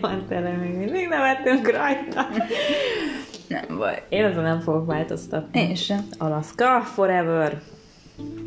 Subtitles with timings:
[0.00, 2.26] van tele, még mindig nevettünk rajta.
[3.48, 4.02] Nem baj.
[4.08, 5.60] Én azon nem fogok változtatni.
[5.60, 6.08] Én sem.
[6.18, 7.60] Alaska forever.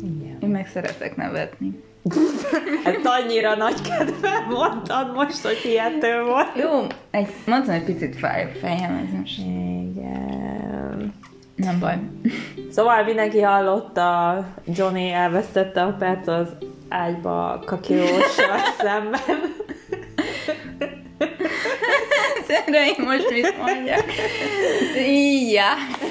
[0.02, 0.38] Igen.
[0.40, 1.82] Én meg szeretek nevetni.
[2.84, 6.56] Ezt annyira nagy kedvel mondtad most, hogy hihető volt.
[6.56, 11.14] Jó, egy, mondtam, egy picit fáj a fejem, ez most Igen.
[11.56, 11.98] nem baj.
[12.70, 16.48] Szóval mindenki hallotta, Johnny elvesztette a perc az
[16.88, 19.53] ágyba kakilóssal szemben.
[22.74, 24.04] Én most mit mondjak?
[25.08, 25.60] Így,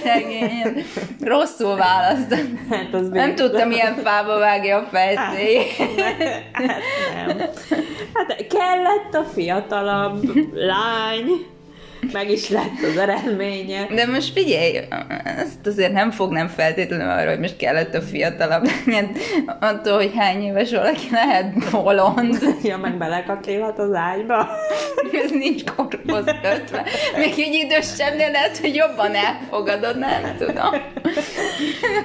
[0.03, 0.86] szegény.
[1.22, 2.67] Rosszul választom.
[2.70, 5.76] Hát az Nem tudtam, milyen fába vágja a fejszék.
[6.52, 6.81] Hát
[7.26, 7.38] nem.
[8.13, 11.45] Hát kellett a fiatalabb lány,
[12.12, 13.88] meg is lett az eredménye.
[13.95, 14.80] De most figyelj,
[15.23, 19.11] ezt azért nem fognám feltétlenül arra, hogy most kellett a fiatalabb legyen.
[19.59, 22.55] Attól, hogy hány éves valaki lehet bolond.
[22.64, 24.47] Ja, meg belekakélhat az ágyba.
[25.23, 26.86] Ez nincs korhoz kötve.
[27.17, 30.81] Még egy idősebbnél lehet, hogy jobban elfogadod, nem tudom.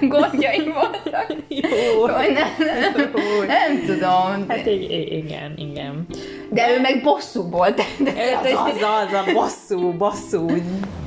[0.00, 1.34] Gondjaim voltak.
[1.48, 2.06] Jó.
[2.06, 3.10] Vagy nem, nem,
[3.46, 4.44] nem tudom.
[4.48, 6.06] Hát igen, igen.
[6.48, 7.70] De ő meg bosszúból.
[7.70, 8.10] De, de,
[8.40, 10.46] Az az, az a bosszú, bosszú.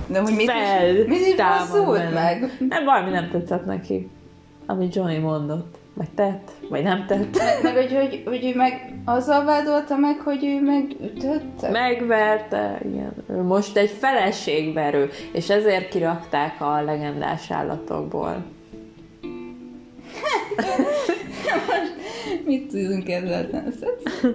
[0.08, 2.58] de hogy mit, fel, is, mit is bosszult meg?
[2.70, 4.10] Nem, valami nem tetszett neki.
[4.66, 5.80] Amit Johnny mondott.
[5.94, 7.38] Vagy tett, vagy nem tett.
[7.38, 11.70] Meg, meg hogy, hogy, hogy ő meg azzal vádolta meg, hogy ő megütötte?
[11.70, 13.14] Megverte, igen.
[13.30, 18.36] Ő most egy feleségverő, és ezért kirakták a legendás állatokból.
[22.46, 23.70] Mit tudunk ezzel tenni?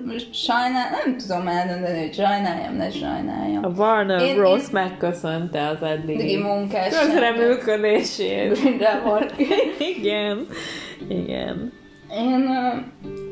[0.05, 3.65] Most sajnál, nem tudom eldönteni, hogy sajnáljam, ne sajnáljam.
[3.65, 4.61] A Warner Én- Bros.
[4.63, 6.99] én- megköszönte az Eddigi munkás.
[6.99, 8.59] közreműködését.
[9.97, 10.47] Igen,
[11.09, 11.73] igen.
[12.11, 12.49] Én,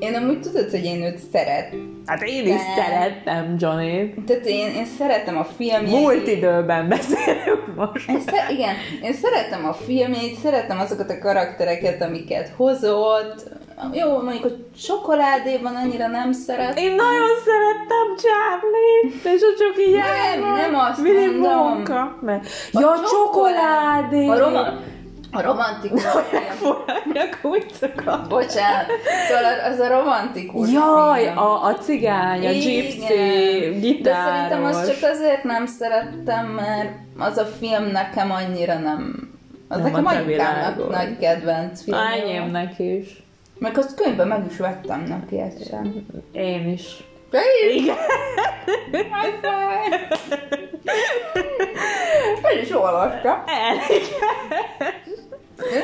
[0.00, 1.74] én amúgy tudod, hogy én őt szeret.
[2.06, 4.14] Hát én is De- szerettem Johnny.
[4.26, 5.90] Tehát én, én szeretem a filmjét.
[6.00, 8.08] Múlt időben beszélünk most.
[8.08, 13.50] Én szer- igen, én szeretem a filmjét, szeretem azokat a karaktereket, amiket hozott.
[13.92, 16.78] Jó, mondjuk, hogy csokoládéban annyira nem szeret.
[16.78, 21.58] Én nagyon szerettem Charlie-t, és a csoki Nem, nem azt Willy mondom.
[21.60, 22.44] Wonka, mert...
[22.72, 24.26] A Ja, csokolád- csokoládé!
[24.26, 24.72] A, roma-
[25.32, 26.02] a romantikus
[27.42, 28.28] úgy szokott.
[28.28, 28.86] Bocsánat.
[29.28, 34.00] Szóval az a romantikus Jaj, a, a cigány, a gypsy, gitáros.
[34.00, 39.32] De szerintem azt csak azért nem szerettem, mert az a film nekem annyira nem...
[39.68, 41.96] Az Nem nekem a anyukámnak nagy kedvenc film.
[41.98, 43.23] Enyémnek is.
[43.64, 45.80] Meg azt könyvben meg is vettem neki egyszer.
[46.32, 47.04] Én is.
[47.30, 47.82] De így?
[47.82, 47.96] Igen.
[48.90, 50.08] High five!
[52.42, 53.44] El is olvasta.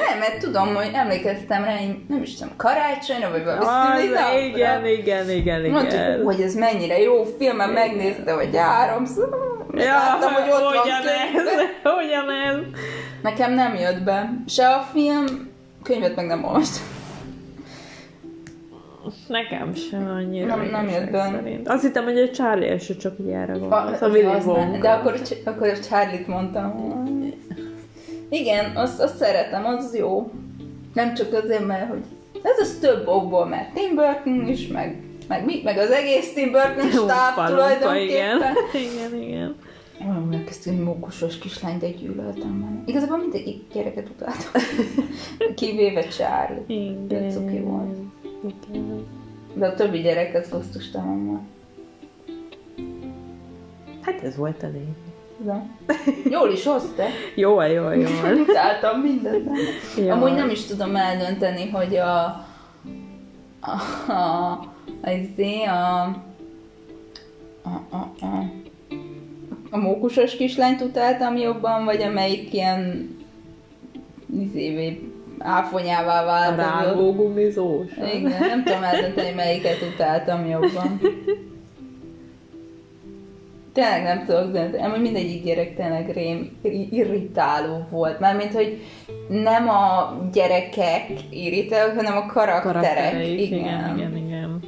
[0.06, 4.38] Nem, mert tudom, hogy emlékeztem rá, én nem is tudom, karácsonyra, vagy valami Az, szülinapra.
[4.38, 6.22] igen, igen, igen, Mondtuk, igen.
[6.24, 9.28] hogy ez mennyire jó film, mert megnézte, hogy háromszor.
[9.74, 11.66] Ja, Láttam, hogy ott van ugyanez, könyvben.
[12.04, 12.80] ugyanez.
[13.22, 14.30] Nekem nem jött be.
[14.46, 15.50] Se a film,
[15.82, 16.84] könyvet meg nem olvastam.
[19.28, 20.46] Nekem sem annyira.
[20.56, 21.60] Nem- nem jött be.
[21.64, 24.00] Azt hittem, hogy egy Charlie első csak így erre A, gondolsz.
[24.00, 24.24] A Willy.
[24.44, 24.78] Wonka.
[24.78, 26.98] De akkor, akkor a Charlie-t mondtam.
[28.28, 30.30] Igen, azt, azt szeretem, az jó.
[30.94, 32.02] Nem csak azért, mert hogy
[32.42, 36.50] ez az több okból, mert Tim Burton is, meg, meg, mi, meg az egész Tim
[36.50, 37.78] Burton stáb lumpa, igen.
[37.78, 38.54] tulajdonképpen.
[38.92, 39.56] Igen, igen.
[40.08, 42.82] Olyan hogy mókusos kislány, de gyűlöltem benne.
[42.86, 44.62] Igazából mindegyik gyereket utáltam.
[45.56, 46.64] Kivéve Charlie.
[46.66, 47.08] Igen.
[47.08, 47.98] De cuki volt.
[49.54, 51.42] De a többi gyerek az gusztustalan volt.
[54.00, 54.88] Hát ez volt elég.
[55.36, 55.66] De.
[56.30, 57.02] Jól is hozta.
[57.34, 58.34] Jól, jól, jól.
[58.48, 59.50] Utáltam mindent.
[59.96, 60.10] Jaj.
[60.10, 62.24] Amúgy nem is tudom eldönteni, hogy a
[63.60, 63.80] a
[64.12, 64.68] a
[65.00, 66.02] a, izé, a,
[67.62, 68.52] a, a, a,
[69.70, 73.10] a mókusos kislányt utáltam jobban, vagy amelyik ilyen
[74.40, 75.12] izévé
[75.42, 76.56] áfonyává A vált.
[76.56, 77.86] rágó gumizós.
[78.14, 81.00] Igen, nem tudom eldönteni, melyiket utáltam jobban.
[83.72, 84.82] Tényleg nem tudok dönteni.
[84.82, 86.58] Amúgy mindegyik gyerek tényleg rém
[86.90, 88.20] irritáló volt.
[88.20, 88.80] Mármint, hogy
[89.28, 92.72] nem a gyerekek irritálók, hanem a karakterek.
[92.94, 93.58] Karaktereik, igen.
[93.60, 94.58] igen, igen, igen.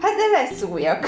[0.00, 1.06] Hát de lesz újak.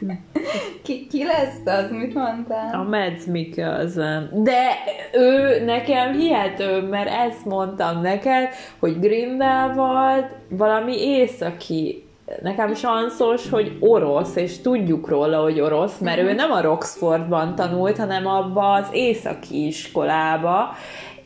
[0.84, 1.90] ki, ki lesz az?
[1.90, 2.74] Mit mondtál?
[2.74, 4.30] A Mads Mikkelsen.
[4.32, 4.66] De
[5.12, 8.48] ő nekem hihető, mert ezt mondtam neked,
[8.78, 12.02] hogy Grindelwald valami északi
[12.42, 17.96] nekem sanszos, hogy orosz, és tudjuk róla, hogy orosz, mert ő nem a Roxfordban tanult,
[17.96, 20.74] hanem abba az északi iskolába,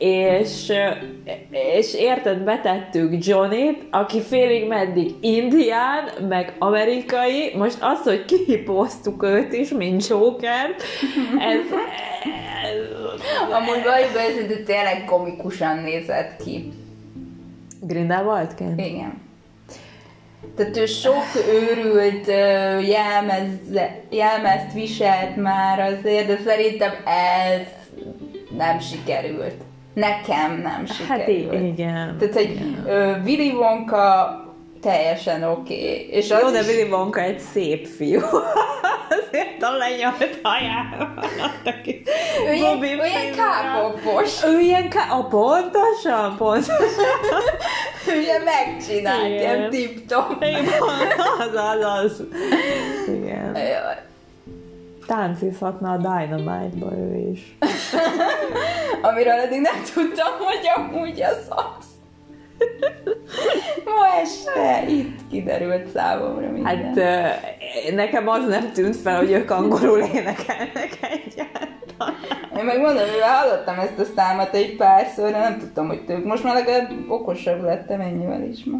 [0.03, 0.71] és,
[1.75, 9.53] és érted, betettük Johnnyt, aki félig meddig indián, meg amerikai, most az, hogy kihipoztuk őt
[9.53, 10.75] is, mint Joker,
[11.39, 11.59] ez,
[12.63, 13.81] ez Amúgy
[14.13, 16.71] be, ez de tényleg komikusan nézett ki.
[17.81, 18.79] Grindelwaldként?
[18.79, 19.21] Igen.
[20.55, 22.27] Tehát ő sok őrült
[22.87, 23.49] jelmez,
[24.09, 27.67] jelmezt viselt már azért, de szerintem ez
[28.57, 29.55] nem sikerült.
[29.93, 31.53] Nekem nem Hát sikerült.
[31.53, 32.15] i- igen.
[32.19, 34.37] Tehát, hogy ö, Willy Wonka
[34.81, 35.73] teljesen oké.
[35.73, 36.07] Okay.
[36.11, 38.19] És az Jó, de Willy Wonka egy szép fiú.
[39.09, 41.23] Azért a lenyalt hajával
[41.83, 42.03] ki.
[42.47, 43.43] ő ilyen, Bobby ő ilyen Finra.
[43.43, 44.43] kápopos.
[44.43, 45.07] Ő ilyen ká...
[45.09, 46.75] A pontosan, pontosan.
[48.15, 49.37] Ő ilyen megcsinált, Igen.
[49.39, 50.35] ilyen tip-top.
[50.43, 50.65] Igen,
[51.39, 52.23] az, az, az.
[53.07, 53.57] Igen.
[55.07, 57.57] Táncizhatna a Dynamite-ba ő is.
[59.11, 61.85] Amiről eddig nem tudtam, hogy amúgy az az.
[63.85, 66.95] Ma este itt kiderült számomra minden.
[66.95, 72.15] Hát nekem az nem tűnt fel, hogy ők angolul énekelnek egyáltalán.
[72.57, 76.23] Én meg mondom, mivel hallottam ezt a számot egy párszor, de nem tudtam, hogy tők.
[76.23, 78.77] Most már legalább okosabb lettem ennyivel is ma.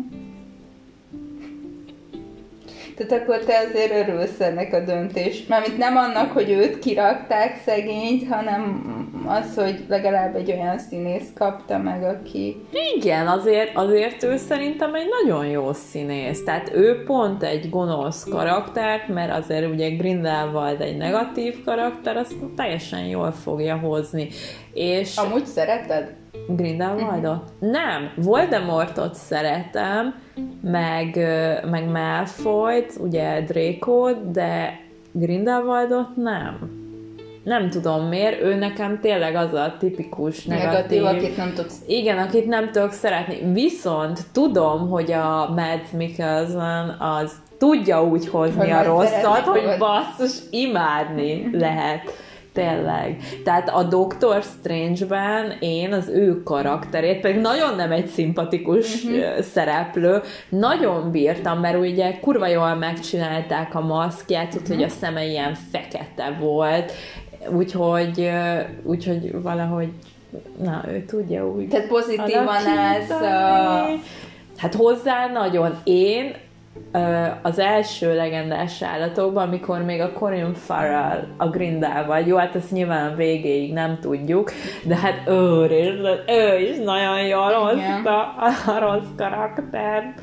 [3.08, 5.46] Tehát akkor te azért örülsz ennek a döntés.
[5.48, 8.82] Mármint nem annak, hogy őt kirakták szegényt, hanem
[9.28, 12.56] az, hogy legalább egy olyan színész kapta meg, aki...
[12.96, 16.44] Igen, azért, azért ő szerintem egy nagyon jó színész.
[16.44, 23.06] Tehát ő pont egy gonosz karakter, mert azért ugye Grindelwald egy negatív karakter, azt teljesen
[23.06, 24.28] jól fogja hozni.
[24.74, 26.23] És Amúgy szereted?
[26.48, 27.44] Grindelwaldot?
[27.60, 30.16] Nem, Voldemortot szeretem,
[30.62, 31.16] meg,
[31.72, 34.80] meg Malfoyt, ugye Draco-t, de
[35.12, 36.82] Grindelwaldot nem.
[37.44, 41.82] Nem tudom miért, ő nekem tényleg az a tipikus negatív, Negatív, akit nem tudsz...
[41.88, 43.52] igen, akit nem tudok szeretni.
[43.54, 50.40] Viszont tudom, hogy a Mads Mikkelsen az tudja úgy hozni Hogy a rosszat, hogy basszus,
[50.52, 52.12] imádni lehet.
[52.54, 53.18] Tényleg.
[53.44, 59.40] Tehát a Doctor Strange-ben én az ő karakterét, pedig nagyon nem egy szimpatikus uh-huh.
[59.42, 64.68] szereplő, nagyon bírtam, mert ugye kurva jól megcsinálták a maszkját, uh-huh.
[64.68, 66.92] hogy a szeme ilyen fekete volt,
[67.50, 68.32] úgyhogy,
[68.84, 69.90] úgyhogy valahogy
[70.64, 74.02] na, ő tudja úgy Tehát pozitívan állsz alakítani.
[74.58, 75.78] Hát hozzá nagyon.
[75.84, 76.34] Én
[77.42, 83.16] az első legendás állatokban, amikor még a Corin Farrell a Grindelwald, jó, hát ezt nyilván
[83.16, 84.52] végéig nem tudjuk,
[84.84, 85.68] de hát ő
[86.28, 88.36] ő is nagyon jól hozta
[88.66, 90.22] a rossz karaktert.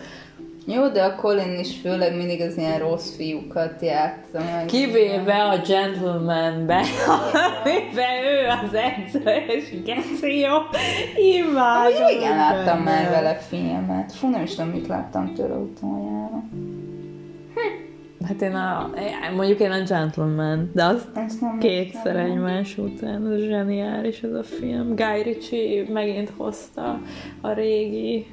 [0.75, 4.65] Jó, de a Colin is főleg mindig az ilyen rossz fiúkat játsza meg.
[4.65, 6.83] Kivéve a Gentleman-be,
[7.65, 10.57] amiben ő az edző, és geci jó,
[11.17, 12.03] imádom.
[12.03, 13.01] Amúgy igen, láttam benne.
[13.01, 14.13] már vele filmet.
[14.13, 16.43] Fú, nem is tudom, mit láttam tőle utoljára.
[18.27, 18.91] Hát én a,
[19.37, 21.09] mondjuk én a Gentleman, de az
[21.61, 24.95] kétszer egymás után, ez zseniális ez a film.
[24.95, 27.01] Guy Ritchie megint hozta
[27.41, 28.27] a régi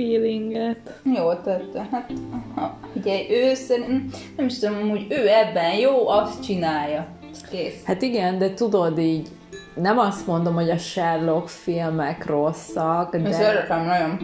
[0.00, 1.00] feelinget.
[1.14, 1.88] Jó tette.
[1.90, 2.10] Hát,
[2.54, 7.06] ha, ugye ő szerint, nem is tudom, hogy ő ebben jó, azt csinálja.
[7.50, 7.84] Kész.
[7.84, 9.28] Hát igen, de tudod így,
[9.74, 14.18] nem azt mondom, hogy a Sherlock filmek rosszak, Ez de szeretem nagyon.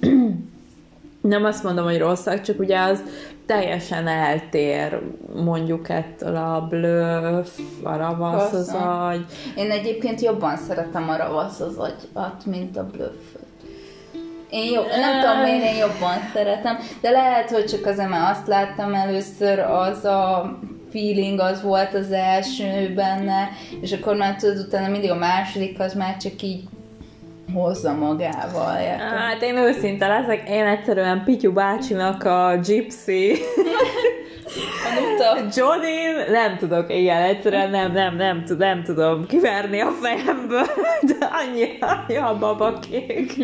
[1.20, 3.02] nem azt mondom, hogy rosszak, csak ugye az
[3.46, 5.00] teljesen eltér
[5.44, 9.24] mondjuk ettől a blöff, a ravasz az agy.
[9.56, 13.31] Én egyébként jobban szeretem a ravasz az agyat, mint a blöfföt.
[14.52, 18.46] Én jobb, nem tudom, miért én jobban szeretem, de lehet, hogy csak azért, mert azt
[18.46, 20.58] láttam először, az a
[20.90, 23.48] feeling az volt az első benne,
[23.80, 26.62] és akkor már tudod, utána mindig a második az már csak így
[27.54, 28.80] hozza magával.
[28.80, 29.18] érted?
[29.18, 33.36] Hát én őszinte leszek, én egyszerűen Pityu bácsinak a Gypsy
[34.56, 35.60] A nuta.
[35.60, 40.66] Johnny, nem tudok, igen, egyszerűen nem, nem, nem, tud, nem tudom kiverni a fejemből,
[41.02, 43.36] de annyira annyi a babakék.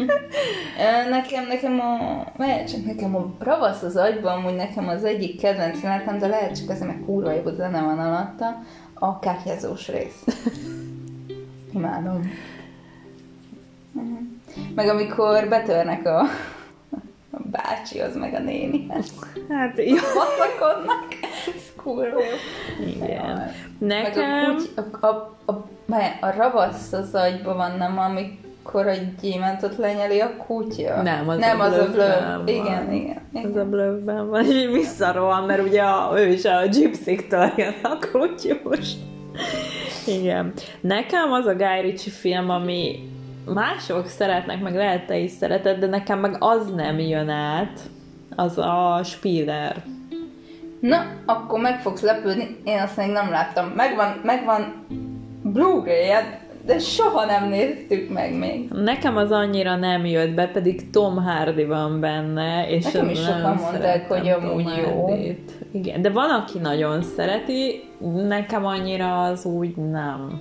[1.11, 5.83] Nekem, nekem a, lehet csak nekem a ravasz az agyban, amúgy nekem az egyik kedvenc
[5.83, 8.63] jelenetem, de lehet csak azért, mert kurva jó zene van alatta,
[8.95, 10.25] a kártyázós rész.
[11.75, 12.33] Imádom.
[13.93, 14.13] Mhm.
[14.75, 16.23] Meg amikor betörnek a,
[17.31, 18.87] a bácsi, az meg a néni.
[19.49, 19.95] Hát jó.
[19.95, 21.07] Baszakodnak.
[21.47, 22.87] Ez kurva jó.
[22.87, 23.51] Igen.
[23.79, 24.57] Nekem...
[24.75, 25.53] a, a, a, a,
[26.21, 31.03] a ravasz az agyban van, nem amikor a gyémántot lenyeli a kutya?
[31.03, 32.49] Nem, az nem a az a blöv.
[32.49, 33.21] Igen, igen.
[33.33, 33.59] Igen.
[33.59, 38.93] a blövben van, és visszarohan, mert ugye a, ő is a gypsziktől jön a kutyus.
[40.07, 40.53] Igen.
[40.81, 43.09] Nekem az a Guy Ritchie film, ami
[43.55, 47.81] mások szeretnek, meg lehet te is szereted, de nekem meg az nem jön át,
[48.37, 49.85] az a Spiller.
[50.81, 53.67] Na, akkor meg fogsz lepődni, én azt még nem láttam.
[53.69, 54.87] Megvan, megvan
[55.43, 56.11] Blu-ray,
[56.65, 58.69] de soha nem néztük meg még.
[58.71, 63.57] Nekem az annyira nem jött be, pedig Tom Hardy van benne, és Nekem is sokan
[63.63, 65.07] mondták, hogy amúgy jó.
[65.07, 65.53] Hardy-t.
[65.73, 67.83] Igen, de van, aki nagyon szereti,
[68.29, 70.41] nekem annyira az úgy nem.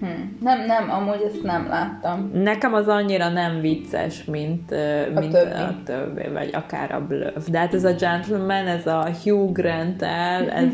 [0.00, 0.06] Hm.
[0.40, 2.30] Nem, nem, amúgy ezt nem láttam.
[2.34, 4.72] Nekem az annyira nem vicces, mint,
[5.16, 5.50] A mint többi.
[5.50, 7.46] a többi, vagy akár a Bluff.
[7.46, 10.72] De hát ez a Gentleman, ez a Hugh grant ez, ez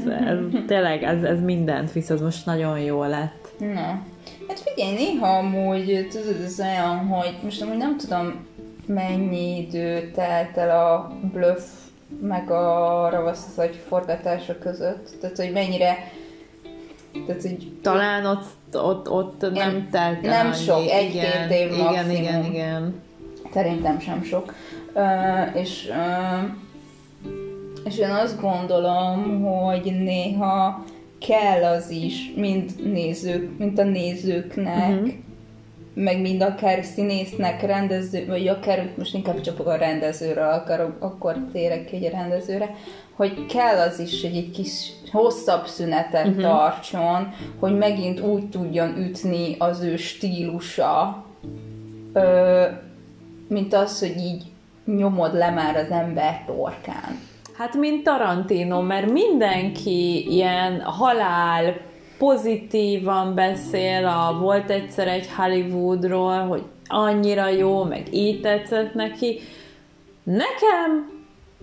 [0.67, 3.49] tényleg, ez, ez mindent visz, az most nagyon jó lett.
[3.59, 4.03] Na.
[4.49, 8.47] Hát figyelj, néha amúgy, tudod, ez olyan, hogy most amúgy nem tudom,
[8.87, 11.63] mennyi idő telt el a bluff
[12.21, 15.09] meg a ravasz vagy forgatása között.
[15.21, 15.97] Tehát, hogy mennyire
[17.27, 20.57] tehát, hogy Talán ott, ott, ott nem telt el nem annyi.
[20.57, 22.17] sok, egy-két év igen, maximum.
[22.17, 22.95] igen, igen.
[23.53, 24.55] Szerintem sem sok.
[24.95, 26.51] Uh, és, uh,
[27.85, 30.85] és én azt gondolom, hogy néha
[31.19, 35.09] kell az is, mind nézők, mint a nézőknek, uh-huh.
[35.95, 41.85] meg mind akár színésznek, rendező, vagy akár most inkább csak a rendezőre akarok, akkor térek
[41.85, 42.75] ki egy rendezőre,
[43.17, 46.43] hogy kell az is, hogy egy kis hosszabb szünetet uh-huh.
[46.43, 51.25] tartson, hogy megint úgy tudjon ütni az ő stílusa,
[52.13, 52.65] ö,
[53.49, 54.43] mint az, hogy így
[54.85, 57.19] nyomod le már az ember torkán.
[57.57, 61.77] Hát, mint Tarantino, mert mindenki ilyen halál
[62.19, 69.39] pozitívan beszél, a, volt egyszer egy Hollywoodról, hogy annyira jó, meg így tetszett neki.
[70.23, 71.16] Nekem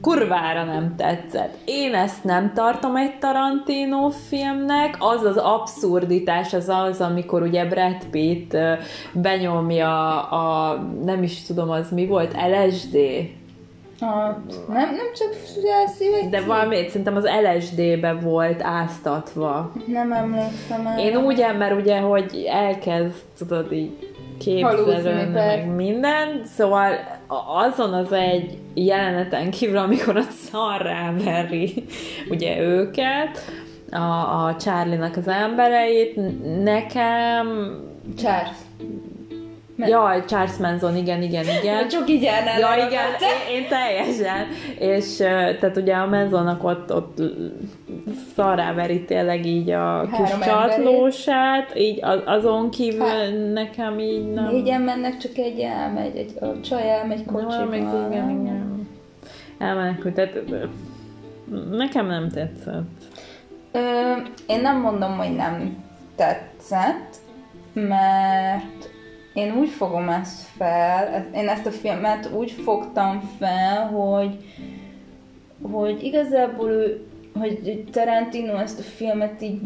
[0.03, 1.57] kurvára nem tetszett.
[1.65, 8.05] Én ezt nem tartom egy Tarantino filmnek, az az abszurditás az az, amikor ugye Brad
[8.11, 8.57] Pitt
[9.11, 12.95] benyomja a, nem is tudom az mi volt, LSD,
[13.99, 16.29] A, nem, nem csak felszívek?
[16.29, 19.71] De valami, szerintem az LSD-be volt áztatva.
[19.85, 20.99] Nem emlékszem el.
[20.99, 24.13] Én úgy, mert ugye, hogy elkezd, tudod, így
[24.61, 26.91] per- meg minden, szóval
[27.27, 31.85] azon az egy jeleneten kívül, amikor a szarrá veri
[32.29, 33.37] ugye őket,
[33.91, 36.15] a, a Charlie-nak az embereit,
[36.63, 37.77] nekem...
[38.17, 38.57] Charles.
[39.75, 41.87] Men- Jaj, Charles Manson, igen, igen, igen.
[41.87, 42.59] Csak így járnál.
[42.59, 44.47] Ja, igen, én, én teljesen.
[44.79, 45.15] És
[45.59, 47.17] tehát ugye a menzónak ott, ott
[48.35, 53.53] szaráveri tényleg így a kis Három csatlósát, így az, azon kívül Hát.
[53.53, 54.47] nekem így nem...
[54.47, 57.65] Négyen mennek, csak egy elmegy, egy, a csaj elmegy Nem, kocsival.
[57.65, 58.87] még igen, igen.
[59.59, 60.39] Elmenekült, tehát
[61.71, 63.01] nekem nem tetszett.
[63.71, 63.79] Ö,
[64.47, 65.83] én nem mondom, hogy nem
[66.15, 67.15] tetszett,
[67.73, 68.91] mert
[69.33, 74.37] én úgy fogom ezt fel, én ezt a filmet úgy fogtam fel, hogy,
[75.71, 77.05] hogy igazából ő,
[77.39, 79.61] hogy Tarantino ezt a filmet így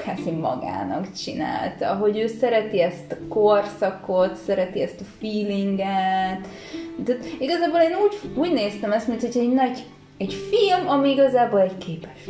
[0.00, 6.48] kvázi magának csinálta, hogy ő szereti ezt a korszakot, szereti ezt a feelinget.
[7.04, 9.84] Tehát igazából én úgy, úgy néztem ezt, mint hogy egy nagy
[10.18, 12.28] egy film, ami igazából egy képes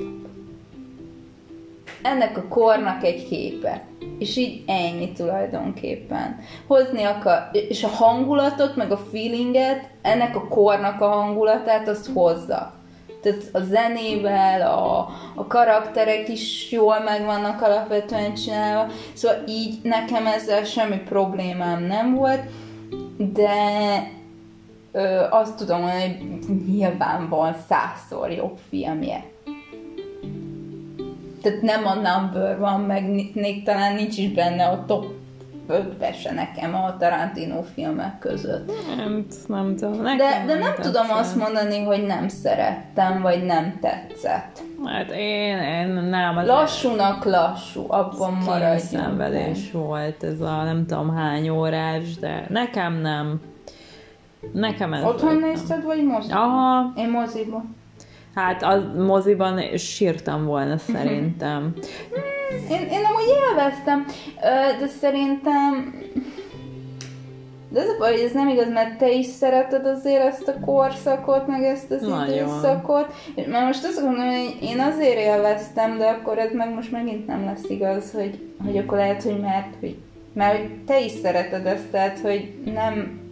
[2.06, 3.84] ennek a kornak egy képe.
[4.18, 6.38] És így ennyi tulajdonképpen.
[6.66, 12.74] Hozni akar, és a hangulatot, meg a feelinget, ennek a kornak a hangulatát, azt hozza.
[13.22, 14.98] Tehát a zenével, a,
[15.34, 18.92] a karakterek is jól meg vannak alapvetően csinálva.
[19.12, 22.42] Szóval így nekem ezzel semmi problémám nem volt,
[23.18, 23.52] de
[24.92, 26.18] ö, azt tudom hogy
[26.66, 29.24] nyilván van százszor jobb filmje.
[31.46, 35.04] Tehát nem a number van, meg még talán nincs is benne a top
[35.68, 38.70] 5 se nekem a Tarantino filmek között.
[38.96, 39.92] Nem, nem tudom.
[39.92, 40.84] De, Nekem de nem tetszett.
[40.84, 44.62] tudom azt mondani, hogy nem szerettem, vagy nem tetszett.
[44.84, 46.36] Hát én, én nem.
[46.36, 48.78] Az Lassúnak lassú, abban maradjunk.
[48.78, 53.40] szenvedés volt ez a nem tudom hány órás, de nekem nem.
[54.52, 55.48] Nekem ez Otthon nem.
[55.48, 56.38] nézted, vagy moziban?
[56.38, 57.75] Aha, Én moziban.
[58.36, 61.72] Hát az moziban sírtam volna szerintem.
[62.70, 64.04] Én, én amúgy élveztem,
[64.78, 65.94] de szerintem...
[67.68, 71.46] De ez a baj, ez nem igaz, mert te is szereted azért ezt a korszakot,
[71.46, 72.34] meg ezt az Nagyon.
[72.34, 73.14] időszakot.
[73.50, 77.44] Már most azt gondolom, hogy én azért élveztem, de akkor ez meg most megint nem
[77.44, 79.96] lesz igaz, hogy, hogy akkor lehet, hogy mert, hogy,
[80.32, 83.25] mert hogy te is szereted ezt, tehát hogy nem,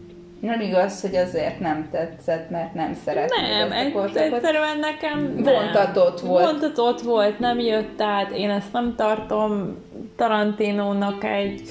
[0.45, 5.37] nem igaz, hogy azért nem tetszett, mert nem szereted Nem, egy, egyszerűen nekem.
[5.43, 6.45] Vontatott volt.
[6.45, 9.77] Vontatott volt, nem jött át, én ezt nem tartom
[10.17, 11.63] Tarantinónak egy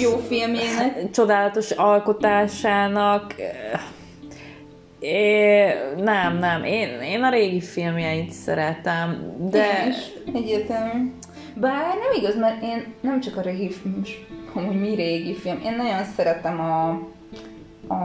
[0.00, 1.10] jó filmjének.
[1.10, 3.34] csodálatos alkotásának.
[4.98, 5.64] É,
[5.96, 9.82] nem, nem, én, én a régi filmjeit szeretem, de...
[9.84, 9.96] Én is,
[10.34, 11.12] egyértelmű.
[11.54, 14.02] Bár nem igaz, mert én nem csak a régi film,
[14.56, 16.88] amúgy mi régi film, én nagyon szeretem a,
[17.94, 17.96] a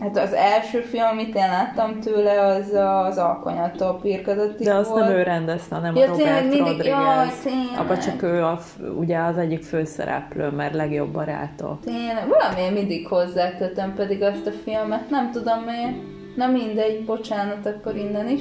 [0.00, 2.72] hát az első film, amit én láttam tőle, az
[3.08, 5.04] az Alkonyattól pirkadatik De azt volt.
[5.04, 6.86] nem ő rendezte, hanem Ja, a Robert mindig- Rodriguez.
[6.88, 7.78] jaj, tényleg.
[7.78, 8.58] Abba csak ő a,
[8.98, 11.80] ugye az egyik főszereplő, mert legjobb barátok.
[11.84, 15.96] Tényleg, valamiért mindig hozzákötöm pedig azt a filmet, nem tudom miért.
[16.36, 18.40] Na mindegy, bocsánat akkor innen is.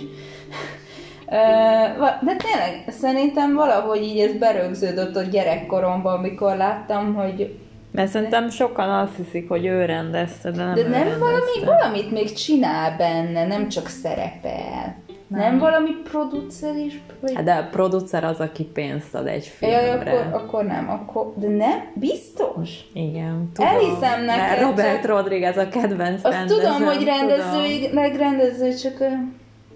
[2.21, 7.57] De tényleg, szerintem valahogy így ez berögződött ott gyerekkoromban, amikor láttam, hogy
[7.91, 11.19] Mert szerintem sokan azt hiszik, hogy ő rendezte, de nem de nem rendezte.
[11.19, 14.95] valami, valamit még csinál benne, nem csak szerepel.
[15.27, 17.01] Nem, nem valami producer is?
[17.21, 17.33] Vagy...
[17.35, 20.11] Hát de a producer az, aki pénzt ad egy Jaj, filmre.
[20.11, 22.69] akkor, akkor nem, akkor, de nem, biztos?
[22.93, 23.69] Igen, tudom.
[23.71, 27.15] Elhiszem neked, Mert Robert csak- Rodriguez a kedvenc Azt rendezőm, tudom, hogy tudom.
[27.15, 28.97] rendező, megrendező, csak...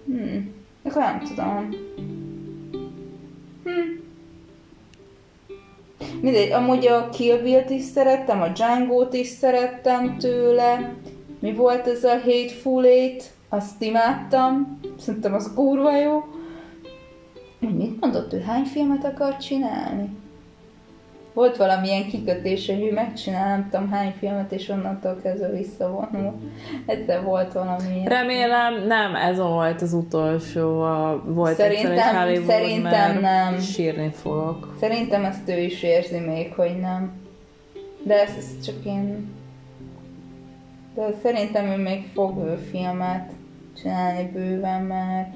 [0.06, 1.74] Hmm, akkor nem tudom.
[3.64, 4.06] Hm.
[6.20, 10.94] Mindegy, amúgy a Kill Bill-t is szerettem, a Django-t is szerettem tőle.
[11.38, 13.24] Mi volt ez a Hateful Eight?
[13.48, 14.80] Azt imádtam.
[14.98, 16.24] Szerintem az kurva jó.
[17.58, 18.40] Mit mondott ő?
[18.40, 20.16] Hány filmet akar csinálni?
[21.38, 26.34] Volt valamilyen kikötés, hogy ő megcsinál, nem tudom hány filmet, és onnantól kezdve visszavonul.
[26.86, 28.02] Egyszer volt valami.
[28.04, 33.58] Remélem nem ez volt az utolsó, a, volt Szerintem- egyszer egy Hollywood, szerintem nem.
[33.60, 34.76] sírni fogok.
[34.80, 37.12] Szerintem ezt ő is érzi még, hogy nem.
[38.02, 39.30] De ez, ez csak én...
[40.94, 43.30] De szerintem ő még fog ő filmet
[43.82, 45.28] csinálni bőven, mert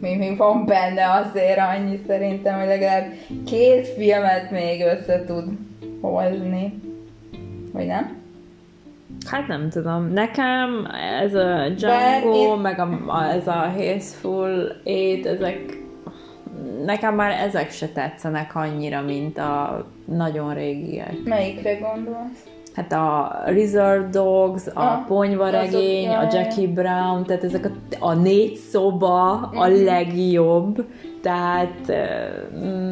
[0.00, 3.12] még, még, még, még van benne azért annyi szerintem, hogy legalább
[3.46, 5.44] két filmet még össze tud
[6.00, 6.80] hozni.
[7.72, 8.18] Vagy nem?
[9.26, 10.12] Hát nem tudom.
[10.12, 10.88] Nekem
[11.22, 15.78] ez a Django, én- meg a, a, ez a Hateful Eight, ezek
[16.84, 21.14] nekem már ezek se tetszenek annyira, mint a nagyon régiek.
[21.24, 22.44] Melyikre gondolsz?
[22.74, 26.36] Hát a Reserve Dogs, a Ah, Ponyvaregény, azok, a.
[26.36, 27.70] Jackie Brown, tehát ezek a,
[28.06, 29.84] a négy szoba a Mhm.
[29.84, 30.84] legjobb,
[31.22, 31.92] tehát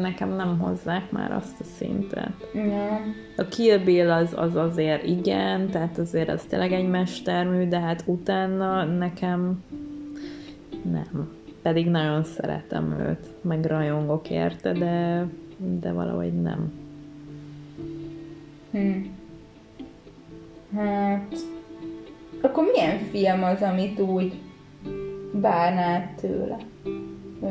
[0.01, 2.31] nekem nem hozzák már azt a szintet.
[2.53, 2.99] Ja.
[3.37, 8.03] A Kill Bill az, az azért igen, tehát azért az tényleg egy mestermű, de hát
[8.05, 9.63] utána nekem
[10.91, 11.29] nem.
[11.61, 15.25] Pedig nagyon szeretem őt, meg rajongok érte, de,
[15.81, 16.71] de valahogy nem.
[18.71, 18.91] Hm.
[20.75, 21.35] Hát...
[22.41, 24.33] Akkor milyen film az, amit úgy
[25.33, 26.57] bárnád tőle?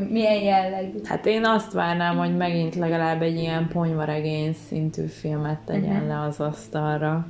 [0.08, 0.98] Milyen jellegű?
[1.04, 6.08] Hát én azt várnám, hogy megint legalább egy ilyen ponyvaregény szintű filmet tegyen Mhm.
[6.08, 7.26] le az asztalra.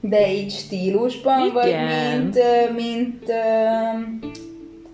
[0.00, 2.20] De így stílusban, vagy Igen.
[2.20, 4.33] mint, ö, mint ö,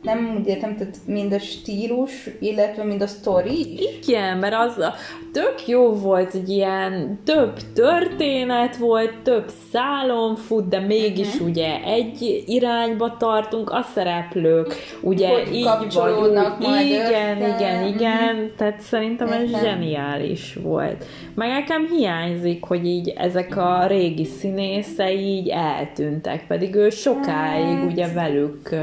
[0.02, 4.08] nem úgy értem, tehát mind a stílus, illetve mind a sztori is?
[4.08, 4.94] Igen, mert az a,
[5.32, 11.48] tök jó volt, hogy ilyen több történet volt, több szálon fut, de mégis Mhm.
[11.48, 16.66] ugye egy irányba tartunk, a szereplők ugye Hogy így vagy kapcsolódnak úgy.
[16.66, 17.54] majd Igen, össze.
[17.56, 19.60] igen, igen, tehát szerintem ez Értem.
[19.60, 21.04] zseniális volt.
[21.34, 27.92] Meg nekem hiányzik, hogy így ezek a régi színészei így eltűntek, pedig ő sokáig Hát.
[27.92, 28.78] ugye velük uh,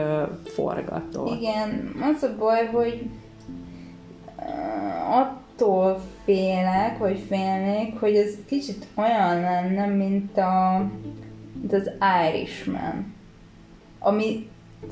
[1.11, 1.39] forgatott.
[1.39, 3.09] Igen, az a baj, hogy
[4.39, 4.51] ö,
[5.11, 10.83] attól félek, vagy félnék, hogy ez kicsit olyan lenne, mint, a,
[11.53, 11.89] mint az
[12.27, 13.15] Irishman.
[13.99, 14.49] Ami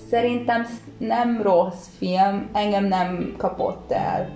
[0.09, 0.65] szerintem
[0.97, 4.29] nem rossz film, engem nem kapott el.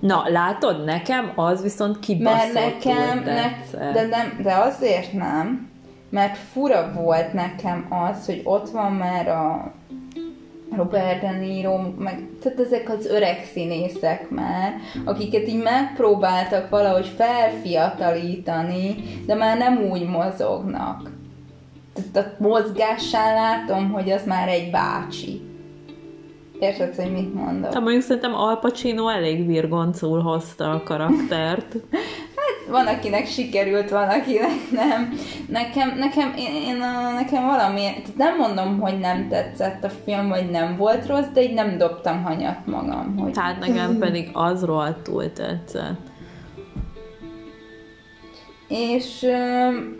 [0.00, 5.70] Na, látod, nekem az viszont kibaszott Mert nekem, ne, de, nem, de azért nem,
[6.10, 9.72] mert fura volt nekem az, hogy ott van már a
[10.76, 18.94] Robert De Niro, meg tehát ezek az öreg színészek már, akiket így megpróbáltak valahogy felfiatalítani,
[19.26, 21.10] de már nem úgy mozognak.
[21.94, 25.40] Tehát a mozgásán látom, hogy az már egy bácsi.
[26.60, 27.72] Érted, hogy mit mondok?
[27.72, 31.76] De mondjuk szerintem Al Pacino elég virgoncul hozta a karaktert.
[32.68, 35.12] Van, akinek sikerült, van, akinek nem.
[35.48, 36.76] Nekem, nekem, én, én
[37.14, 41.42] nekem valami, tehát nem mondom, hogy nem tetszett a film, vagy nem volt rossz, de
[41.42, 46.10] így nem dobtam hanyat magam, hogy Tehát nekem pedig az rohadtul tetszett.
[48.68, 49.96] És öm,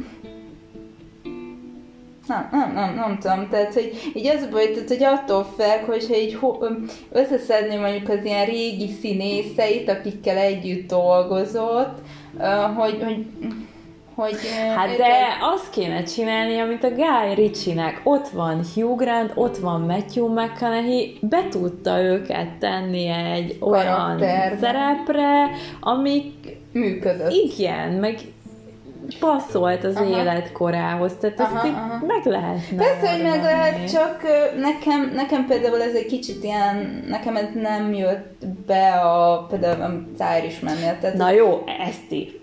[2.33, 6.16] nem, nem, nem, nem tudom, tehát, hogy így az baj, tehát, hogy attól fel, hogyha
[6.16, 6.38] így
[7.12, 11.99] összeszedni mondjuk az ilyen régi színészeit, akikkel együtt dolgozott,
[12.77, 13.27] hogy, hogy
[14.14, 14.37] hogy,
[14.77, 18.01] Hát de azt kéne csinálni, amit a Guy Ritchie-nek.
[18.05, 24.57] Ott van Hugh Grant, ott van Matthew McConaughey, be tudta őket tenni egy olyan Karakterbe.
[24.61, 27.33] szerepre, amik működött.
[27.33, 28.18] igen, meg
[29.21, 30.21] passzolt az Aha.
[30.21, 32.07] életkorához, tehát ezt Aha, így aha.
[32.07, 34.23] meg lehetne Persze, hogy meg lehet, csak
[34.61, 40.25] nekem, nekem például ez egy kicsit ilyen, nekem ez nem jött be a, például a
[40.38, 40.99] Irishman-nél.
[41.01, 42.41] Tehát Na jó, Eszti,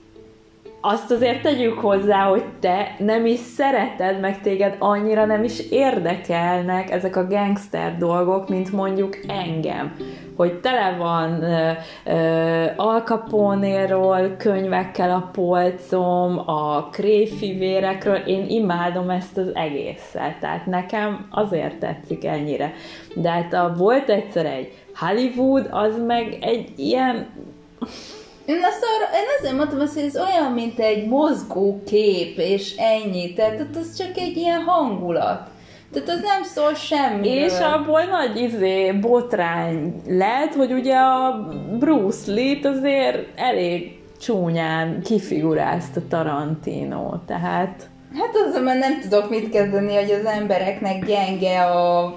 [0.82, 6.92] azt azért tegyük hozzá, hogy te nem is szereted, meg téged annyira nem is érdekelnek
[6.92, 9.96] ezek a gangster dolgok, mint mondjuk engem.
[10.36, 11.72] Hogy tele van ö,
[12.06, 21.28] ö, Al Capone-ról könyvekkel a polcom, a kréfivérekről, én imádom ezt az egészet, tehát nekem
[21.32, 22.74] azért tetszik ennyire.
[23.16, 27.28] De hát a, volt egyszer egy Hollywood, az meg egy ilyen
[28.50, 32.76] Én, azt arra, én azért mondtam azt, hogy ez olyan, mint egy mozgó kép, és
[32.78, 33.34] ennyi.
[33.34, 35.50] Tehát az csak egy ilyen hangulat.
[35.94, 37.44] Tehát az nem szól semmiről.
[37.44, 41.48] És abból nagy izé, botrány lett, hogy ugye a
[41.80, 49.96] Bruce Lee-t azért elég csúnyán kifigurázta Tarantino, tehát Hát azzal már nem tudok mit kezdeni,
[49.96, 52.16] hogy az embereknek gyenge a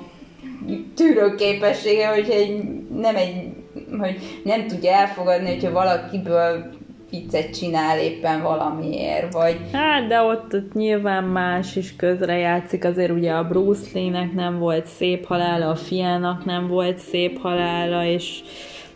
[0.96, 2.62] tűrőképessége, hogy egy,
[3.00, 3.61] nem egy,
[3.98, 6.80] hogy nem tudja elfogadni, hogyha valakiből
[7.12, 13.32] viccet csinál éppen valamiért, vagy hát de ott, ott nyilván más is közrejátszik, azért ugye
[13.32, 18.40] a Bruce Lee-nek nem volt szép halála, a fiának nem volt szép halála, és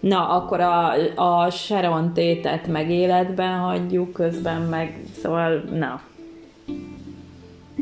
[0.00, 6.00] na, akkor a, a Sharon Tétet meg életben hagyjuk, közben meg, szóval, na.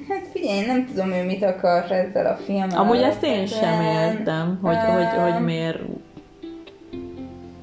[0.08, 2.78] hát figyelj, nem tudom ő mit akar ezzel a filmmel.
[2.78, 5.78] Amúgy ezt én sem értem, hogy, Öm, hogy, hogy miért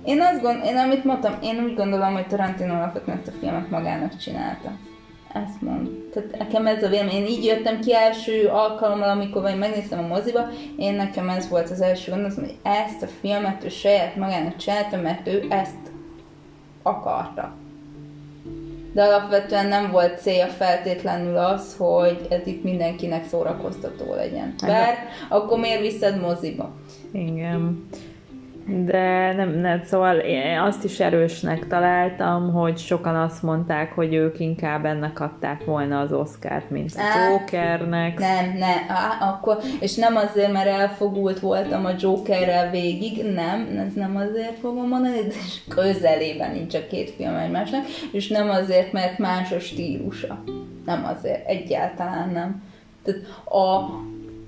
[0.03, 3.69] Én azt gond, én amit mondtam, én úgy gondolom, hogy Tarantino alapvetően ezt a filmet
[3.69, 4.71] magának csinálta.
[5.33, 5.87] Ezt mond.
[6.13, 7.15] Tehát nekem ez a vélemény.
[7.15, 11.69] Én így jöttem ki első alkalommal, amikor vagy megnéztem a moziba, én nekem ez volt
[11.69, 15.91] az első gondolatom, hogy ezt a filmet ő saját magának csinálta, mert ő ezt
[16.81, 17.53] akarta.
[18.93, 24.53] De alapvetően nem volt célja feltétlenül az, hogy ez itt mindenkinek szórakoztató legyen.
[24.65, 24.95] Bár
[25.29, 26.71] akkor miért viszed moziba?
[27.11, 27.87] Igen.
[28.71, 34.39] De nem, nem, szóval én azt is erősnek találtam, hogy sokan azt mondták, hogy ők
[34.39, 37.29] inkább ennek adták volna az Oscárt, mint a Á.
[37.29, 38.19] Jokernek.
[38.19, 43.93] Nem, ne, á, akkor, és nem azért, mert elfogult voltam a Jokerrel végig, nem, ez
[43.93, 45.33] nem azért fogom mondani, de
[45.67, 50.43] közelében nincs a két film egymásnak, és nem azért, mert más a stílusa.
[50.85, 52.63] Nem azért, egyáltalán nem.
[53.03, 53.89] Tehát a,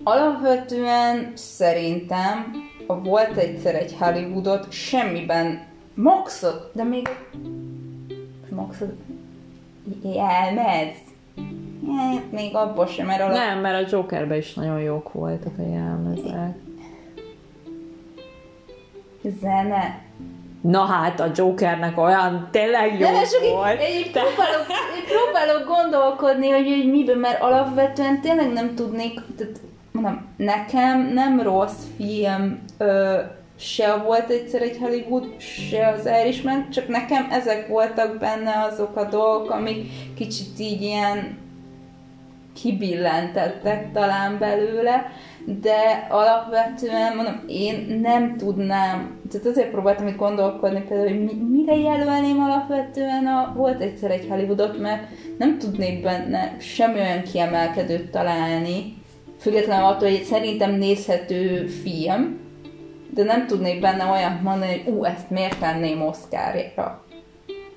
[0.04, 2.52] alapvetően szerintem
[2.88, 7.10] a volt egyszer egy Hollywoodot, semmiben maxot, de még
[8.50, 8.94] maxot
[10.18, 10.94] elmez.
[11.98, 13.36] Hát, még abban sem, mert alap...
[13.36, 16.56] Nem, mert a Jokerben is nagyon jók voltak a jelmezek.
[19.42, 20.02] Zene.
[20.62, 23.82] Na hát, a Jokernek olyan tényleg jó Nem, csak így, volt.
[23.82, 24.66] így próbálok,
[24.98, 29.60] így próbálok gondolkodni, hogy, hogy miben, mert alapvetően tényleg nem tudnék, tehát
[29.94, 33.20] mondom, nekem nem rossz film, ö,
[33.56, 39.04] se volt egyszer egy Hollywood, se az Irishman, csak nekem ezek voltak benne azok a
[39.04, 41.38] dolgok, amik kicsit így ilyen
[42.62, 45.12] kibillentettek talán belőle,
[45.62, 51.76] de alapvetően mondom, én nem tudnám, tehát azért próbáltam itt gondolkodni például, hogy mi, mire
[51.76, 59.03] jelölném alapvetően a, volt egyszer egy Hollywoodot, mert nem tudnék benne semmi olyan kiemelkedőt találni,
[59.44, 62.40] függetlenül attól, hogy szerintem nézhető film,
[63.14, 67.04] de nem tudnék benne olyat mondani, hogy ú, ezt miért tenném Oscarra.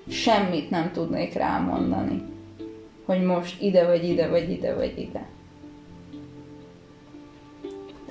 [0.08, 2.22] Semmit nem tudnék rámondani,
[3.04, 5.26] hogy most ide vagy ide, vagy ide, vagy ide.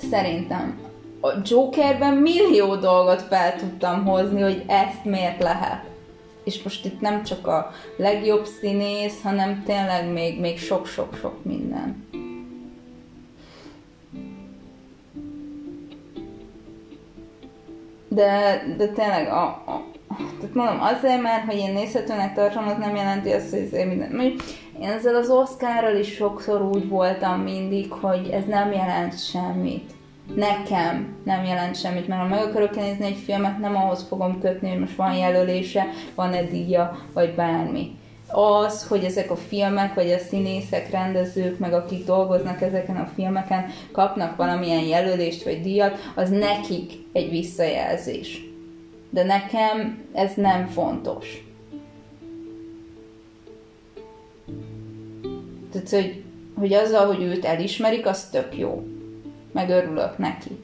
[0.09, 0.79] Szerintem
[1.21, 5.83] a Jokerben millió dolgot fel tudtam hozni, hogy ezt miért lehet.
[6.43, 12.04] És most itt nem csak a legjobb színész, hanem tényleg még, még sok-sok-sok minden.
[18.15, 19.84] De, de tényleg a, a,
[20.39, 24.12] tehát mondom, azért már, hogy én nézhetőnek tartom, az nem jelenti azt, hogy azért minden.
[24.15, 24.41] Mondjuk
[24.82, 29.91] Én ezzel az Oscarral is sokszor úgy voltam mindig, hogy ez nem jelent semmit.
[30.36, 34.69] Nekem nem jelent semmit, mert ha meg akarok nézni egy filmet, nem ahhoz fogom kötni,
[34.69, 37.95] hogy most van jelölése, van-e díja, vagy bármi.
[38.36, 43.65] Az, hogy ezek a filmek, vagy a színészek, rendezők, meg akik dolgoznak ezeken a filmeken,
[43.91, 48.50] kapnak valamilyen jelölést vagy díjat, az nekik egy visszajelzés.
[49.10, 51.43] De nekem ez nem fontos.
[55.71, 56.24] Tehát, hogy,
[56.60, 58.84] hogy azzal, hogy őt elismerik, az tök jó.
[59.52, 60.63] Meg örülök neki.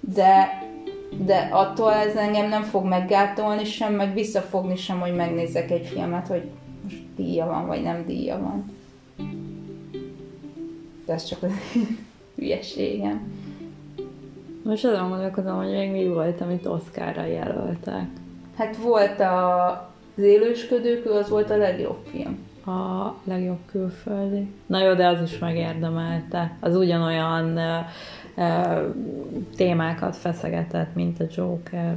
[0.00, 0.62] De,
[1.24, 6.26] de attól ez engem nem fog meggátolni sem, meg visszafogni sem, hogy megnézek egy filmet,
[6.26, 6.50] hogy
[6.82, 8.70] most díja van, vagy nem díja van.
[11.06, 11.52] De ez csak az
[12.36, 13.32] hülyeségem.
[14.64, 18.06] Most azon gondolkodom, hogy még mi volt, amit Oscarra jelöltek.
[18.56, 19.70] Hát volt a,
[20.16, 22.38] az élősködők, az volt a legjobb film.
[22.66, 24.52] A legjobb külföldi.
[24.66, 26.56] Na jó, de az is megérdemelte.
[26.60, 27.86] Az ugyanolyan uh,
[28.36, 28.94] uh,
[29.56, 31.96] témákat feszegetett, mint a Joker.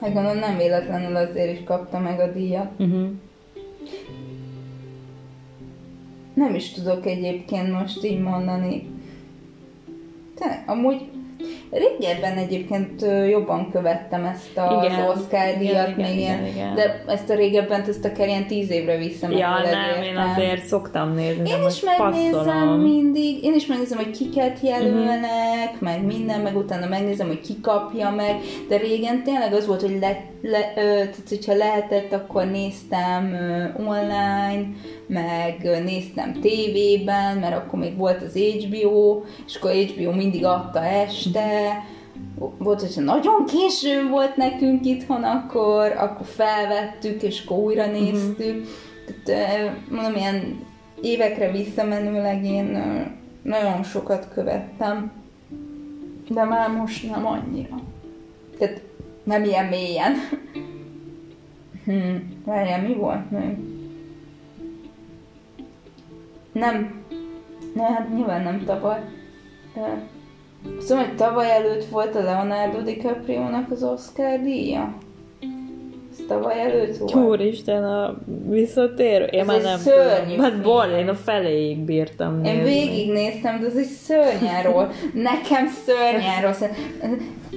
[0.00, 2.70] Hát gondolom nem véletlenül azért is kapta meg a díjat.
[2.78, 3.08] Uh-huh.
[6.34, 8.88] Nem is tudok egyébként most így mondani.
[10.34, 11.10] Te, amúgy
[11.70, 17.30] Régebben egyébként jobban követtem ezt az igen, Oscar díjat, igen, még igen, igen, de ezt
[17.30, 21.50] a régebben ezt akár ilyen tíz évre vissza Ja, nem, én azért szoktam nézni.
[21.50, 22.80] Én is megnézem passzolom.
[22.80, 25.80] mindig, én is megnézem, hogy kiket jelölnek, uh-huh.
[25.80, 28.36] meg minden, meg utána megnézem, hogy ki kapja meg,
[28.68, 33.82] de régen tényleg az volt, hogy le, le, ö, tehát, hogyha lehetett, akkor néztem ö,
[33.82, 34.66] online,
[35.06, 41.57] meg néztem tévében, mert akkor még volt az HBO, és akkor HBO mindig adta este,
[42.58, 47.92] volt, hogyha nagyon későn volt nekünk itthon, akkor, akkor felvettük, és akkor újra mhm.
[47.92, 48.56] néztük.
[48.56, 49.24] Uh-huh.
[49.24, 50.66] Tehát, mondom, ilyen
[51.02, 52.82] évekre visszamenőleg én
[53.42, 55.12] nagyon sokat követtem,
[56.28, 57.76] de már most nem annyira.
[58.58, 58.82] Tehát
[59.22, 60.12] nem ilyen mélyen.
[61.84, 63.56] Hmm, várjál, mi volt még?
[66.52, 67.04] Nem.
[67.74, 69.00] Ne, hát nyilván nem tavaly.
[69.74, 70.08] De...
[70.80, 74.94] Szóval, hogy tavaly előtt volt a Leonardo DiCaprio-nak az Oscar díja?
[76.10, 77.14] Ez tavaly előtt volt?
[77.14, 78.18] Úristen, a
[78.48, 79.24] visszatérő.
[79.24, 80.40] Én Ez már nem tudom.
[80.40, 82.58] Hát bor, én a feléig bírtam nézni.
[82.58, 84.90] Én végignéztem, de ez egy szörnyáról.
[85.14, 86.54] Nekem szörnyáról.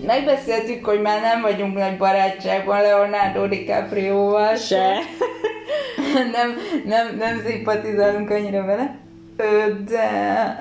[0.06, 4.56] Megbeszéltük, hogy már nem vagyunk nagy barátságban Leonardo DiCaprio-val.
[4.56, 5.00] Se.
[6.32, 9.00] nem, nem, nem szimpatizálunk annyira vele.
[9.86, 10.10] De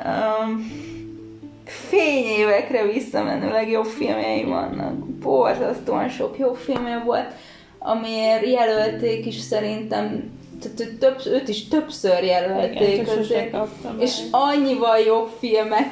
[0.05, 0.89] um,
[1.71, 4.95] fényévekre visszamenőleg jó filmjei vannak.
[4.99, 7.33] Borzasztóan sok jó filmje volt,
[7.79, 13.57] amiért jelölték is szerintem tehát több, őt is többször jelölték Igen, azért,
[13.99, 15.89] és annyival jobb filmek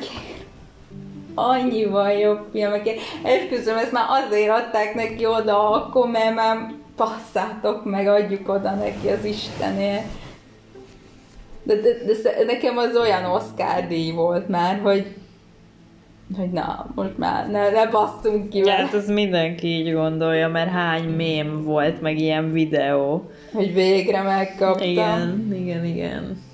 [1.38, 2.98] annyival jobb filmeket.
[3.22, 6.56] Esküszöm, ezt már azért adták neki oda akkor, mert már
[6.96, 10.04] passzátok meg, adjuk oda neki az Istenért.
[11.62, 11.90] De, de,
[12.22, 15.06] de, nekem az olyan Oscar díj volt már, hogy
[16.36, 18.76] hogy na, most már ne, ne basszunk ki vele.
[18.76, 23.30] Hát az mindenki így gondolja, mert hány mém volt, meg ilyen videó.
[23.52, 24.88] Hogy végre megkaptam.
[24.88, 26.46] Igen, igen, igen.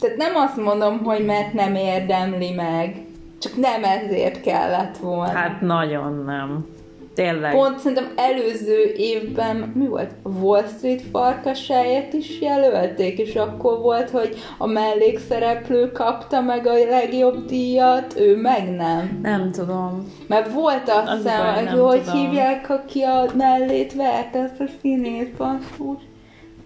[0.00, 2.96] Tehát nem azt mondom, hogy mert nem érdemli meg,
[3.40, 5.32] csak nem ezért kellett volna.
[5.32, 6.66] Hát nagyon nem.
[7.14, 7.52] Tényleg.
[7.52, 10.10] Pont szerintem előző évben, mi volt?
[10.40, 17.46] Wall Street farkasáját is jelölték, és akkor volt, hogy a mellékszereplő kapta meg a legjobb
[17.46, 19.18] díjat, ő meg nem.
[19.22, 20.12] Nem tudom.
[20.26, 22.20] Mert volt azt az hiszem, hogy hogy tudom.
[22.20, 26.02] hívják, aki a mellét verte, azt a színét, basszus.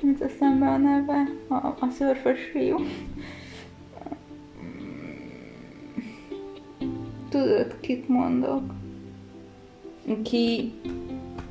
[0.00, 2.76] Mint eszembe a neve, a, a szörfös fiú.
[7.30, 8.62] Tudod, kit mondok?
[10.22, 10.72] Ki...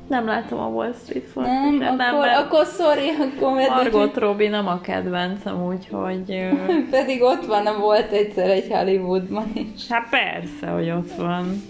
[0.08, 1.50] Nem látom a Wall Street Force.
[1.50, 3.68] Nem, nem, akkor, nem, akkor sorry, akkor mert...
[3.68, 6.48] Margot Robbie nem a kedvencem, úgyhogy...
[6.90, 9.88] Pedig ott van, volt egyszer egy Hollywoodban is.
[9.88, 11.62] Hát persze, hogy ott van.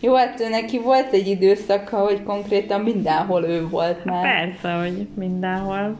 [0.00, 4.24] Jó, hát ő neki volt egy időszaka, hogy konkrétan mindenhol ő volt már.
[4.24, 5.96] Hát persze, hogy mindenhol.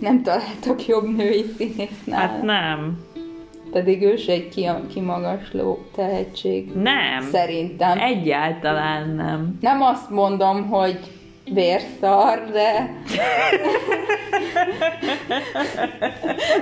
[0.00, 2.20] Nem találtak jobb női színésznál.
[2.20, 2.98] Hát nem.
[3.72, 6.72] Pedig ő se egy kimagasló tehetség.
[6.74, 7.28] Nem.
[7.32, 7.98] Szerintem.
[7.98, 9.58] Egyáltalán nem.
[9.60, 10.98] Nem azt mondom, hogy
[11.52, 12.90] vérszar, de...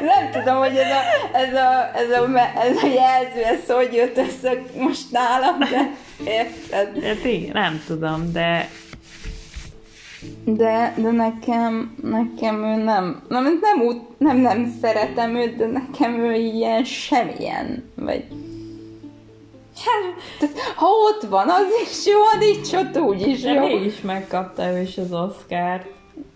[0.00, 4.16] nem tudom, hogy ez a, ez a, ez a, ez a jelző, ez hogy jött
[4.16, 5.90] össze most nálam, de
[6.24, 7.04] érted?
[7.04, 8.68] Hát nem tudom, de
[10.44, 16.14] de, de nekem, nekem ő nem, nem, nem, úgy, nem, nem szeretem őt, de nekem
[16.14, 18.24] ő ilyen semmilyen, vagy
[19.84, 23.52] Hát, ha ott van, az is jó, nincs ott, úgy is jó.
[23.52, 25.86] De is megkapta ő is az Oscar-t.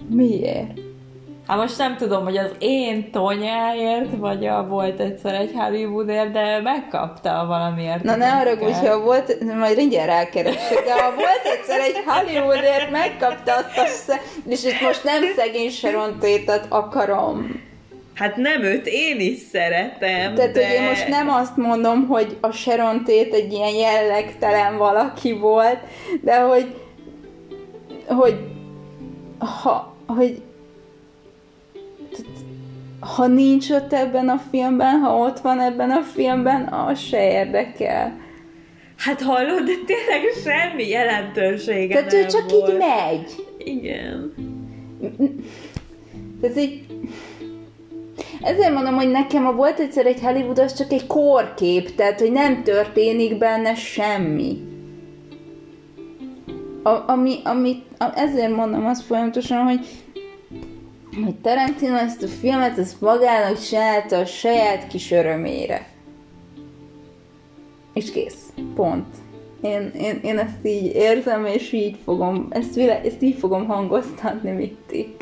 [0.09, 0.92] Miért?
[1.53, 6.61] Hát most nem tudom, hogy az én tonyáért, vagy a volt egyszer egy Hollywoodért, de
[6.61, 8.03] megkapta valamiért.
[8.03, 13.55] Na ne arra hogyha volt, majd mindjárt rákeresek, de ha volt egyszer egy Hollywoodért, megkapta
[13.55, 17.61] azt a sze- és itt most nem szegény Sharon Tate-et akarom.
[18.15, 20.67] Hát nem őt, én is szeretem, Tehát, de...
[20.67, 25.79] hogy én most nem azt mondom, hogy a Sharon Tate egy ilyen jellegtelen valaki volt,
[26.21, 26.75] de hogy
[28.07, 28.37] hogy
[29.63, 30.43] ha, hogy
[33.03, 38.21] ha nincs ott ebben a filmben, ha ott van ebben a filmben, az se érdekel.
[38.97, 42.71] Hát hallod, de tényleg semmi jelentősége Tehát nem ő csak volt.
[42.71, 43.47] így megy.
[43.59, 44.35] Igen.
[46.43, 46.87] Ez így...
[48.43, 52.33] Ezért mondom, hogy nekem a volt egyszer egy Hollywood, az csak egy kórkép, tehát hogy
[52.33, 54.57] nem történik benne semmi.
[56.83, 59.87] A, ami, ami, a, ezért mondom azt folyamatosan, hogy
[61.15, 65.87] hogy Tarantino ezt a filmet, ezt magának csinálta a saját kis örömére.
[67.93, 68.53] És kész.
[68.75, 69.07] Pont.
[69.61, 74.51] Én, én, én ezt így érzem, és így fogom, ezt, vile, ezt így fogom hangoztatni
[74.51, 75.17] mindig.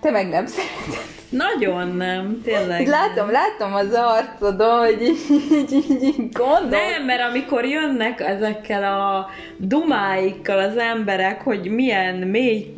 [0.00, 1.15] Te meg nem szereted.
[1.28, 2.86] Nagyon nem, tényleg.
[2.86, 5.18] Látom, látom az arcodon, hogy így,
[5.52, 6.68] így, így, így gondol.
[6.68, 12.74] Nem, mert amikor jönnek ezekkel a dumáikkal az emberek, hogy milyen mély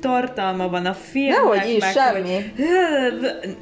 [0.00, 2.20] tartalma van a filmnek, Dehogy is, meg semmi.
[2.20, 2.44] Hogy...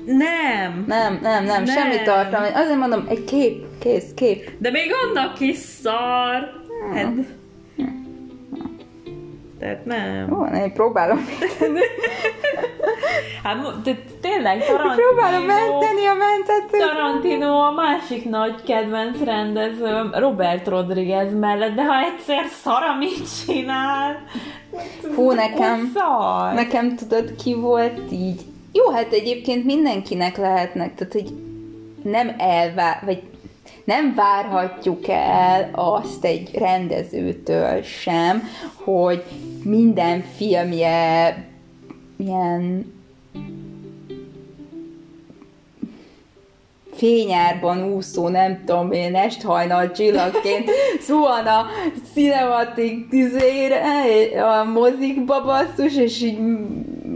[0.06, 0.84] Nem.
[0.86, 2.04] Nem, nem, nem, semmi Nem.
[2.04, 2.46] tartalma.
[2.46, 4.50] Azért mondom, egy kép, kész, kép.
[4.58, 6.52] De még annak is szar.
[6.94, 7.12] Hát...
[9.60, 10.26] Tehát nem.
[10.30, 11.80] Jó, én próbálom menteni.
[13.42, 14.94] Hát de tényleg Tarantino...
[14.94, 16.80] próbálom menteni a mentetőt.
[16.80, 24.16] Tarantino a másik nagy kedvenc rendezőm, Robert Rodriguez mellett, de ha egyszer szar, amit csinál,
[25.14, 26.54] Hú, nekem, szar.
[26.54, 28.40] nekem tudod, ki volt így.
[28.72, 31.32] Jó, hát egyébként mindenkinek lehetnek, tehát hogy
[32.02, 33.22] nem elvár, vagy
[33.84, 38.42] nem várhatjuk el azt egy rendezőtől sem,
[38.84, 39.24] hogy
[39.64, 41.36] minden filmje
[42.16, 42.92] ilyen
[47.00, 50.70] fényárban úszó, nem tudom én, esthajnal csillagként
[51.06, 51.66] zuhan a
[52.12, 53.80] cinematik tüzére,
[54.44, 56.38] a mozikba basszus, és így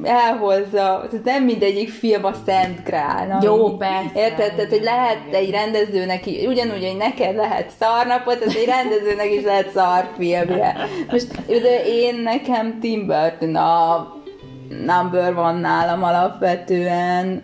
[0.02, 3.38] elhozza, tehát nem mindegyik film a Szent Grál.
[3.42, 4.10] Jó, persze.
[4.14, 4.54] Érted?
[4.54, 9.70] Tehát, hogy lehet egy rendezőnek, ugyanúgy, hogy neked lehet szarnapot, tehát egy rendezőnek is lehet
[9.70, 10.76] szarfilmje.
[11.10, 14.12] Most, de én nekem Tim Burton a
[14.86, 17.42] number van nálam alapvetően,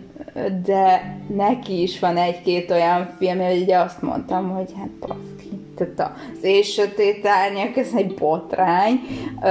[0.65, 5.40] de neki is van egy-két olyan film, hogy ugye azt mondtam, hogy hát baszki.
[5.85, 8.99] Tehát az és sötét árnyak, ez egy botrány.
[9.43, 9.47] Ö,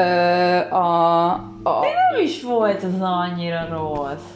[0.74, 1.28] a,
[1.62, 4.28] a, Nem is volt az annyira rossz.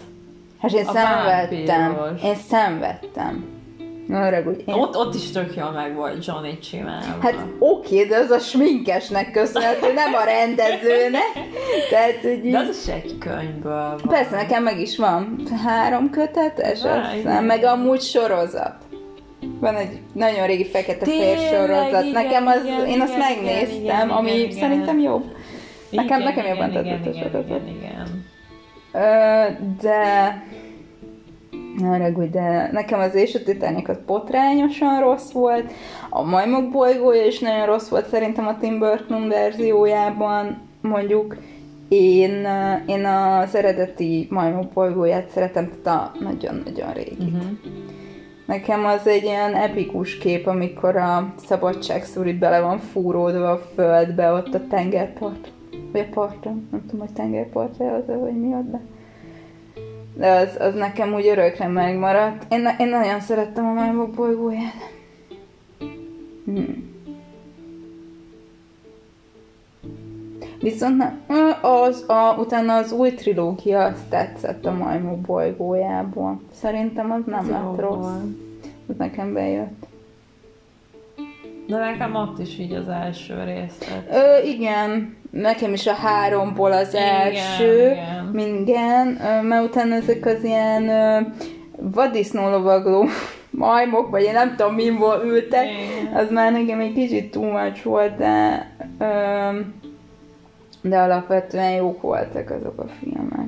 [0.61, 1.95] hát én a szenvedtem.
[1.95, 2.23] vámpíros.
[2.23, 3.53] Én szenvedtem.
[4.09, 4.63] Na, haragudj.
[4.67, 7.17] Én Ott, ott is tök jól meg volt Johnny csinálva.
[7.21, 11.33] Hát oké, de az a sminkesnek köszönhető, nem a rendezőnek.
[11.91, 12.51] Tehát, hogy.
[12.51, 14.09] De az is egy könyvből van.
[14.09, 17.15] Persze, nekem meg is van három kötetes, Á, azt igen.
[17.15, 18.75] hiszem, meg amúgy sorozat.
[19.65, 22.13] Van egy nagyon régi fekete-fehér Tényleg, sorozat.
[22.13, 24.51] nekem az, igen, én azt igen, megnéztem, igen, ami igen.
[24.51, 25.25] szerintem jobb.
[25.91, 27.63] Nekem, Igen, nekem jobban igen, tetszett a igen, sorozat.
[27.69, 28.25] igen, igen.
[28.93, 30.03] Ö, de...
[31.79, 35.73] Ne haragudj, de nekem az és a Titanic az potrányosan rossz volt,
[36.11, 41.37] a Majmok bolygója is nagyon rossz volt szerintem a Tim Burton verziójában, mondjuk
[41.89, 42.47] én,
[42.87, 47.17] én az eredeti Majmok bolygóját szeretem, tehát a nagyon-nagyon régi.
[47.19, 47.43] Uh-huh.
[48.45, 54.33] Nekem az egy ilyen epikus kép, amikor a szabadságszúr így bele van fúródva a földbe,
[54.33, 55.53] ott a tengerpart.
[55.93, 56.69] Vagy a parton.
[56.71, 58.81] Nem tudom, hogy tengerpartra az, vagy mi ott, de...
[60.17, 62.53] De az, az nekem úgy örökre megmaradt.
[62.53, 64.93] Én, én nagyon szerettem a Majmok bolygóját.
[66.45, 66.94] Hmm.
[70.65, 71.03] Viszont
[71.61, 76.41] az, a, utána az új trilógia azt tetszett a Majmok bolygójából.
[76.53, 78.07] Szerintem az nem Az lett rossz.
[78.89, 79.87] Az nekem bejött.
[81.67, 83.79] De nekem ott is így az első rész.
[84.11, 87.91] Ö, igen, nekem is a háromból az Igen, első.
[87.91, 88.59] igen.
[88.59, 89.07] Igen,
[89.45, 91.21] mert utána ezek az ilyen ö,
[91.77, 93.07] vaddisznólovagló
[93.51, 95.65] majmok, vagy én nem tudom, minból ültek.
[95.65, 96.15] Igen.
[96.15, 98.67] Az már nekem egy kicsit too much volt, de,
[98.99, 99.05] ö,
[100.89, 103.47] de alapvetően jók voltak azok a filmek.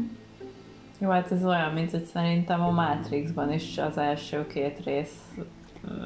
[0.99, 5.23] Jó, hát ez olyan, mint hogy szerintem a Matrixban is az első két rész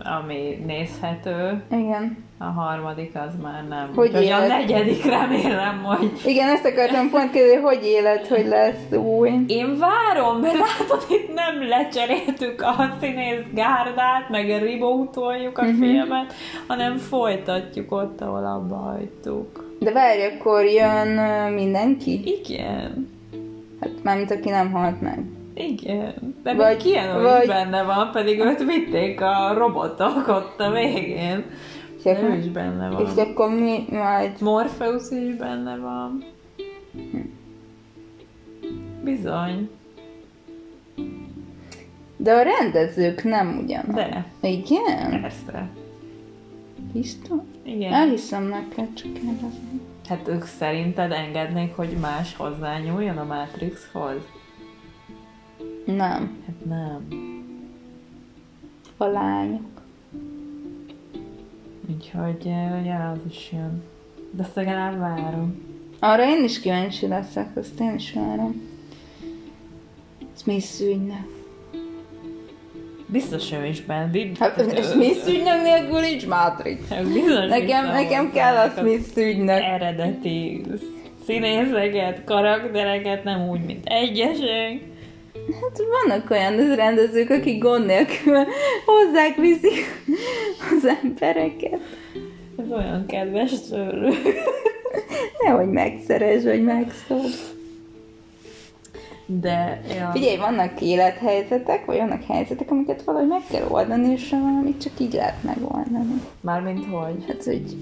[0.04, 2.24] ami nézhető, Igen.
[2.38, 3.90] a harmadik az már nem.
[3.94, 4.48] Hogy Úgyhogy a élet?
[4.48, 9.30] negyedik remélem, hogy Igen, ezt akartam pont kérdezni, hogy élet, hogy lesz új.
[9.46, 15.78] én várom, mert látod, itt nem lecseréltük a színész gárdát, meg rebootoljuk a uh-huh.
[15.78, 16.32] filmet,
[16.66, 19.69] hanem folytatjuk ott, ahol abba hagytuk.
[19.80, 21.08] De várj, akkor jön
[21.52, 22.22] mindenki?
[22.40, 23.08] Igen.
[23.80, 25.24] Hát mármint aki nem halt meg.
[25.54, 30.70] Igen, de Vagy- vagy, Keanu vagy- benne van, pedig őt vitték a robotok ott a
[30.70, 31.44] végén.
[31.98, 33.06] És akkor, ő is benne van.
[33.06, 34.30] és akkor mi majd...
[34.40, 36.24] Morpheus is benne van.
[39.04, 39.70] Bizony.
[42.16, 43.94] De a rendezők nem ugyanaz.
[43.94, 45.20] De, Igen?
[45.20, 45.68] persze.
[46.92, 47.38] Biztos?
[47.70, 47.92] Igen.
[47.92, 49.80] Elhiszem neked, csak kérdezem.
[50.08, 54.20] Hát ők szerinted engednék, hogy más hozzányúljon a Matrixhoz?
[55.84, 56.42] Nem.
[56.46, 57.08] Hát nem.
[58.96, 59.80] A lányok.
[61.88, 63.82] Úgyhogy eh, ugye az is jön.
[64.30, 65.62] De azt legalább várom.
[65.98, 68.60] Arra én is kíváncsi leszek, azt én is várom.
[70.36, 71.39] Smith ügynek.
[73.12, 74.10] Biztos ő is benne.
[74.10, 76.78] Bi- Hát Smith ügynek nélkül nincs Matrix.
[77.12, 79.62] Biztos Nekem, nekem kell a Smith ügynek.
[79.62, 80.62] eredeti
[81.26, 84.80] színészeket, karaktereket, nem úgy, mint egyesek.
[85.60, 88.44] Hát vannak olyan rendezők, akik gond nélkül
[88.86, 89.84] hozzák viszik
[90.76, 91.78] az embereket.
[92.58, 94.16] Ez olyan kedves tőlük.
[95.44, 97.52] Nehogy megszeres, vagy megszólsz.
[99.38, 100.10] De, ja.
[100.12, 105.12] Figyelj, vannak élethelyzetek, vagy vannak helyzetek, amiket valahogy meg kell oldani, és valamit csak így
[105.12, 106.20] lehet megoldani.
[106.40, 107.24] Mármint hogy?
[107.28, 107.76] Hát, hogy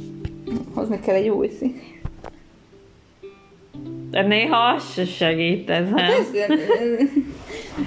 [0.75, 1.81] hozni kell egy új szín.
[4.11, 5.99] De néha az se segít ezen.
[5.99, 7.09] Ez, ez,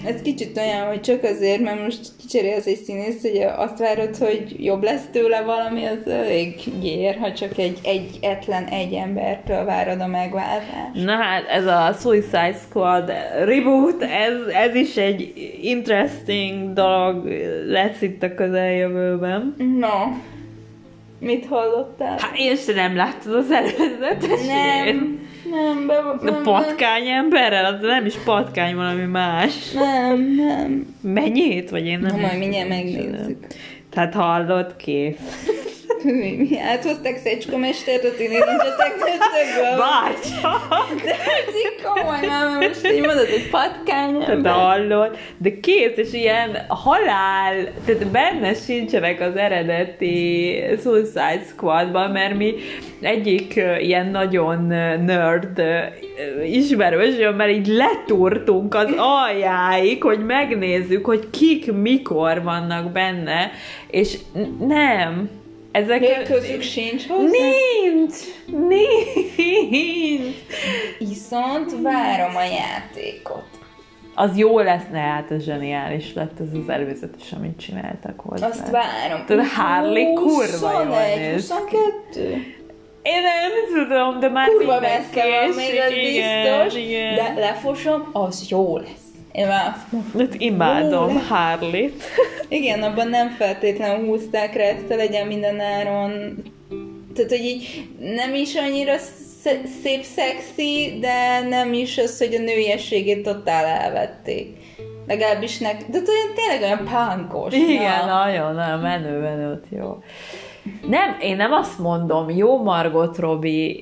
[0.06, 4.56] ez kicsit olyan, hogy csak azért, mert most kicserélsz egy színész, hogy azt várod, hogy
[4.58, 10.02] jobb lesz tőle valami, az elég gyér, ha csak egy, egy etlen egy embertől várod
[10.02, 11.06] a megváltást.
[11.06, 13.12] Na hát ez a Suicide Squad
[13.44, 17.28] reboot, ez, ez is egy interesting dolog
[17.68, 19.56] lesz itt a közeljövőben.
[19.80, 20.30] No.
[21.20, 22.18] Mit hallottál?
[22.20, 24.48] Hát én se nem láttad az előzetesét.
[24.48, 29.72] Nem, nem, be, A nem, patkány emberrel, az nem is patkány, valami más.
[29.72, 30.96] nem, nem.
[31.02, 31.70] Mennyit?
[31.70, 33.48] Vagy én nem Na, majd mindjárt megnézzük.
[33.90, 35.16] Tehát hallott, kész.
[36.04, 39.78] Mi, mi áthozták Szecska-mestert a tínédzsetek nőttökből?
[39.78, 41.02] Bácsak!
[41.04, 44.54] De ez így komoly, mert most így mondod, hogy patkány ember.
[44.54, 52.54] hallott, de kész, és ilyen halál, tehát benne sincsenek az eredeti Suicide Squadban, mert mi
[53.02, 54.66] egyik ilyen nagyon
[55.06, 63.52] nerd ö, ismerősöm, mert így letúrtunk az aljáig, hogy megnézzük, hogy kik mikor vannak benne,
[63.88, 64.18] és
[64.60, 65.41] nem.
[65.72, 67.30] Ezek Miért közük sincs hozzá?
[67.30, 68.16] Nincs!
[68.68, 70.36] Nincs!
[71.00, 73.60] Viszont várom a játékot.
[74.16, 78.48] Az jó lesz, ne hát ez zseniális lett ez az előzetes, amit csináltak hozzá.
[78.48, 79.26] Azt várom.
[79.26, 81.54] Tudod, Harley kurva jól 21, néz ki.
[81.54, 82.60] 22.
[83.04, 86.82] Én nem tudom, de már Kurva messze van még, az igen, biztos.
[86.82, 87.16] Igen.
[87.16, 89.01] De lefosom, az jó lesz.
[89.32, 89.76] Én már
[90.38, 91.28] imádom Jó lesz.
[91.28, 92.04] Harley-t.
[92.50, 96.44] Igen, abban nem feltétlenül húzták rá ezt legyen minden áron.
[97.16, 102.40] Tehát, hogy így nem is annyira sz- szép, szexi, de nem is az, hogy a
[102.40, 104.58] nőiességét totál elvették.
[105.08, 105.86] Legalábbis nek...
[105.90, 107.54] De olyan tényleg olyan pánkos.
[107.54, 108.24] Igen, na.
[108.24, 110.04] nagyon, nagyon menő, menő, jó.
[110.88, 113.76] Nem, én nem azt mondom, jó Margot Robbie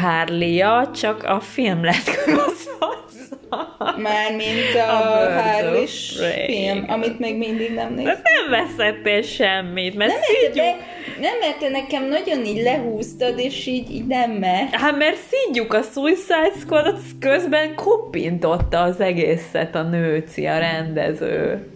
[0.00, 2.10] harley csak a film lett
[3.96, 5.26] Mármint a, A
[6.16, 6.46] Prey.
[6.46, 8.20] film, amit még mindig nem néztem.
[8.22, 10.76] nem veszettél semmit, mert Nem, szígyuk, de,
[11.20, 14.74] nem, mert te nekem nagyon így lehúztad, és így, így nem mert.
[14.74, 21.66] Hát mert szígyuk a Suicide Squad, az közben kopintotta az egészet a nőci, a rendező.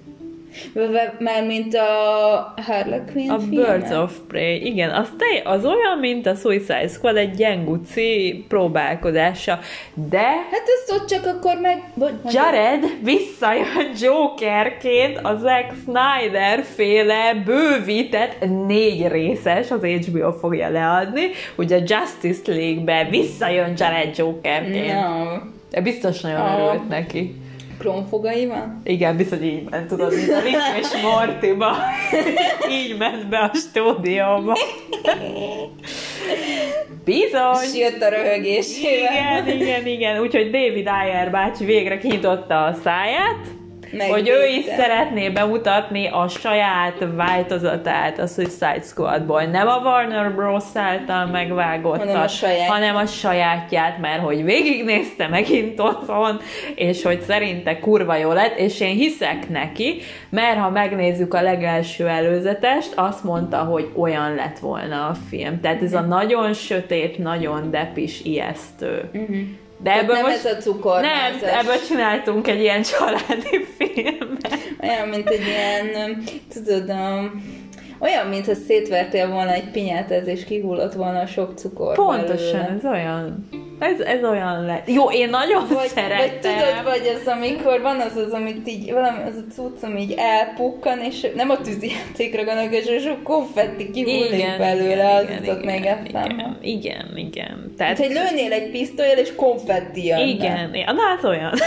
[1.19, 3.79] Mármint a Harley Quinn A filmet.
[3.81, 9.59] Birds of Prey, igen, az, te, az olyan, mint a Suicide Squad, egy gyenguci próbálkozása,
[9.95, 10.19] de
[10.51, 11.83] Hát ezt ott csak akkor meg...
[11.95, 21.31] Bocs, Jared visszajön Jokerként a Zack Snyder féle bővített négy részes, az HBO fogja leadni,
[21.57, 24.95] ugye a Justice League-be visszajön Jared Jokerként.
[24.95, 25.39] No.
[25.71, 27.35] De biztos nagyon örült neki.
[27.81, 28.81] Krónfogai van?
[28.85, 31.77] Igen, biztos így ment, tudod, mint a Rick és Mortiba.
[32.81, 34.57] így ment be a stúdióba.
[37.05, 37.63] Bizony!
[37.63, 39.47] És jött a röhögésével.
[39.47, 40.21] Igen, igen, igen.
[40.21, 43.47] Úgyhogy David Ayer bácsi végre kinyitotta a száját,
[43.99, 44.77] hogy ő is Megvédte.
[44.83, 49.43] szeretné bemutatni a saját változatát a Suicide Squadból.
[49.43, 50.65] Nem a Warner Bros.
[50.75, 52.69] által megvágottat, Hanem a saját.
[52.69, 56.41] hanem a sajátját, mert hogy végignézte megint otthon,
[56.75, 62.09] és hogy szerinte kurva jó lett, és én hiszek neki, mert ha megnézzük a legelső
[62.09, 65.61] előzetest, azt mondta, hogy olyan lett volna a film.
[65.61, 69.11] Tehát ez a nagyon sötét, nagyon depis, ijesztő.
[69.83, 70.45] De ebből nem most...
[70.45, 71.01] ez a cukor.
[71.01, 74.59] Nem, ebből csináltunk egy ilyen családi filmet.
[74.83, 76.23] Olyan, mint egy ilyen,
[76.53, 77.45] tudod, um,
[77.99, 82.75] olyan, mintha szétvertél volna egy pinyátát, és kihullott volna a sok cukor Pontosan, belőle.
[82.77, 83.49] ez olyan.
[83.81, 84.89] Ez, ez olyan lett.
[84.91, 86.41] Jó, én nagyon Vagy, vagy szeretem.
[86.41, 90.15] tudod, vagy az, amikor van az az, amit így, valami, az a cucc, ami így
[90.17, 96.21] elpukkan, és nem a tűzijátékra gondolok, és sok konfetti kihullik belőle, az jutott még eszembe.
[96.21, 97.49] igen, igen, igen.
[97.49, 100.25] Hát, Tehát, hogy lőnél egy pisztolyjal, és konfetti jönne.
[100.25, 101.53] igen, igen, na hát olyan.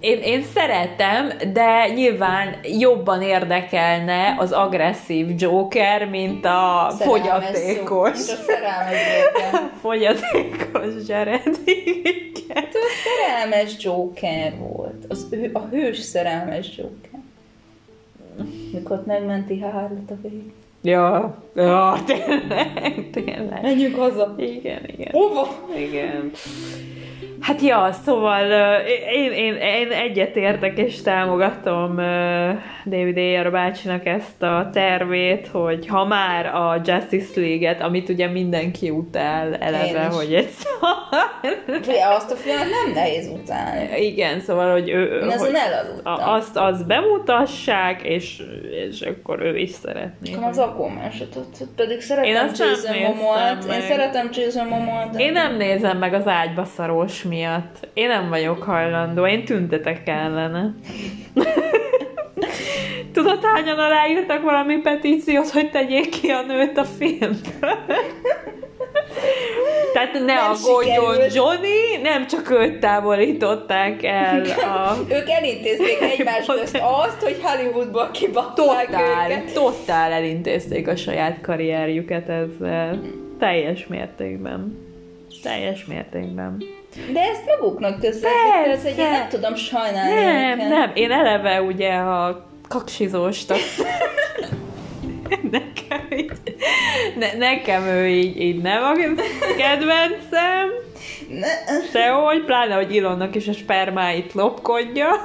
[0.00, 7.04] én, én szeretem, de nyilván jobban érdekelne az agresszív Joker, mint a Szerelmes szó.
[7.10, 8.10] fogyatékos.
[8.10, 9.60] Mint a szerelmes Joker.
[10.30, 11.58] fogyatékos Jared.
[11.64, 12.64] Igen.
[12.72, 15.04] Ő szerelmes Joker volt.
[15.08, 17.20] Az ő, a hős szerelmes Joker.
[18.72, 20.52] Mikor megmenti Harlot a végig.
[20.82, 23.62] Ja, ja, tényleg, tényleg.
[23.62, 24.34] Menjünk haza.
[24.38, 25.08] Igen, igen.
[25.12, 25.48] Hova?
[25.76, 26.30] Igen.
[27.44, 28.50] Hát ja, szóval
[29.14, 31.96] én, én, én egyetértek és támogatom
[32.84, 38.90] David Ayer bácsinak ezt a tervét, hogy ha már a Justice League-et, amit ugye mindenki
[38.90, 40.48] utál eleve, Én hogy egy
[41.68, 44.00] Ugye, azt a filmet nem nehéz utálni.
[44.00, 45.18] Igen, szóval, hogy ő...
[45.18, 46.14] Én azon elaludtam.
[46.34, 48.42] azt, azt bemutassák, és,
[48.88, 50.30] és akkor ő is szeretné.
[50.30, 51.24] Nekem az Aquaman se
[51.76, 53.64] pedig Én szeretem azt nem Jason Momoa-t.
[53.64, 55.18] Én szeretem Jason Momoa-t.
[55.18, 57.88] Én nem nézem meg az ágyba szarós miatt.
[57.94, 60.74] Én nem vagyok hajlandó, én tüntetek ellene.
[63.12, 67.38] Tudod, hányan aláírtak valami petíciót, hogy tegyék ki a nőt a filmből?
[69.92, 71.34] Tehát ne Nem aggódjon sikerült.
[71.34, 74.96] Johnny, nem csak őt távolították el a...
[75.16, 79.52] Ők elintézték egymás közt azt, hogy Hollywoodból kibatták Totál, őket.
[79.52, 83.00] totál elintézték a saját karrierjüket ezzel.
[83.38, 84.78] Teljes mértékben.
[85.42, 86.73] Teljes mértékben.
[87.12, 90.68] De ezt maguknak köszönhetik, ez én nem tudom sajnálni Nem, őket.
[90.68, 93.46] nem, én eleve ugye a kaksizós,
[95.50, 96.32] nekem így,
[97.18, 98.92] ne, nekem ő így, így nem a
[99.56, 100.68] kedvencem,
[101.28, 101.48] Ne,
[101.92, 105.20] sehogy, pláne, hogy Ilonnak is a spermáit lopkodja.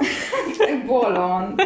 [0.58, 1.62] meg bolond.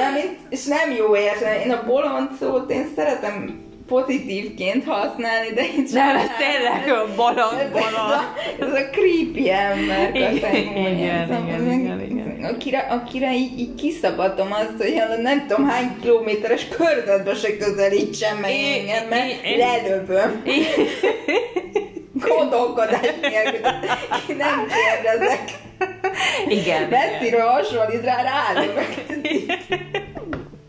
[0.00, 1.64] Mármint, és nem jó érteni.
[1.64, 7.58] Én a bolond szót én szeretem pozitívként használni, de itt Nem, ez tényleg a bolond,
[7.58, 8.12] ez, ez, bolond.
[8.60, 10.88] a, creepy ember Igen, kategória.
[10.88, 12.54] igen, Szóval igen, igen, igen.
[12.54, 18.50] Akire, akire így, így kiszabadom azt, hogy nem tudom hány kilométeres körzetbe se közelítsen meg
[18.50, 20.42] engem, mert lelövöm.
[22.12, 23.60] Gondolkodás nélkül.
[24.36, 25.42] Nem kérdezek.
[26.48, 26.88] Igen.
[26.88, 28.94] Messziről hasonlít rá, rálövök.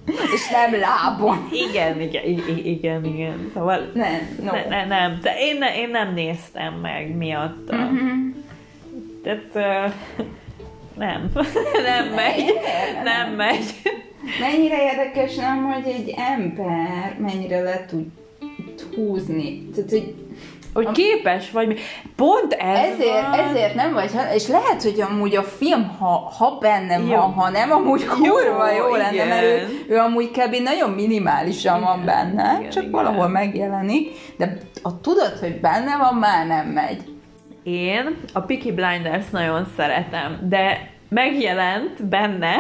[0.08, 1.50] És nem lábon.
[1.52, 2.24] Igen, igen,
[2.66, 3.52] igen, igen.
[3.54, 4.52] Szóval Nem, no.
[4.52, 7.76] ne, ne, nem, de én, ne, én nem néztem meg miatta.
[7.76, 8.30] Mhm.
[9.24, 9.94] Tehát uh,
[11.04, 11.32] nem,
[11.84, 13.04] nem megy, Miért?
[13.04, 13.64] nem megy.
[14.40, 18.06] Mennyire érdekes nem, hogy egy ember mennyire le tud
[18.96, 19.70] húzni.
[19.76, 20.14] Tehát, hogy
[20.84, 21.76] Hogy képes vagy, mi-
[22.16, 23.40] pont ez ezért, van.
[23.40, 27.06] ezért nem vagy, és lehet, hogy amúgy a film, ha, ha benne Jó.
[27.06, 29.28] van, ha nem, amúgy kurva jó, Jó, lenne, igen.
[29.28, 30.56] mert ő, ő amúgy kb.
[30.56, 32.92] nagyon minimálisan van benne, igen, csak igen.
[32.92, 37.02] valahol megjelenik, de a tudod, hogy benne van, már nem megy.
[37.64, 42.56] Én a Peaky Blinders nagyon szeretem, de megjelent benne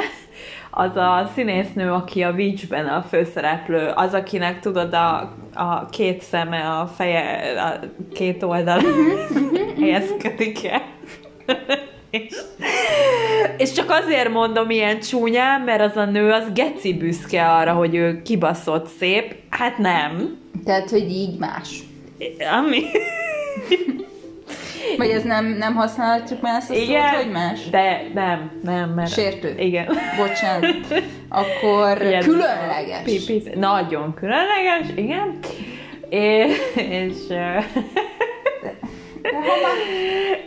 [0.80, 6.60] az a színésznő, aki a Witchben a főszereplő, az, akinek tudod a, a két szeme,
[6.60, 7.80] a feje, a
[8.14, 8.82] két oldal
[9.80, 10.82] helyezkedik el.
[12.10, 12.36] és,
[13.58, 17.96] és csak azért mondom ilyen csúnyán, mert az a nő az geci büszke arra, hogy
[17.96, 19.36] ő kibaszott szép.
[19.50, 20.38] Hát nem.
[20.66, 21.80] Tehát, hogy így más.
[22.58, 22.84] Ami...
[24.98, 27.70] Vagy ez nem, nem használhatjuk már ezt a Igen, szót, hogy más?
[27.70, 29.12] de nem, nem, mert...
[29.12, 29.56] Sértő.
[29.58, 29.88] Igen.
[30.18, 31.04] Bocsánat.
[31.30, 32.22] Akkor Igen.
[32.22, 33.02] különleges.
[33.04, 35.40] Pi- pi- nagyon különleges, igen.
[36.10, 37.16] És, és,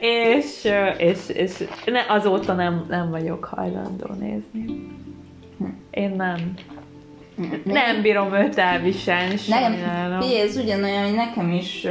[0.01, 0.65] és,
[0.99, 1.53] és, és
[1.85, 4.89] ne, azóta nem, nem vagyok hajlandó nézni.
[5.91, 6.53] Én nem.
[7.65, 10.21] Nem bírom őt elviselni, Nekem, sajnálom.
[10.21, 11.87] figyelj, ez ugyanolyan, hogy nekem is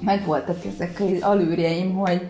[0.00, 2.28] megvoltak ezek az alűrjeim, hogy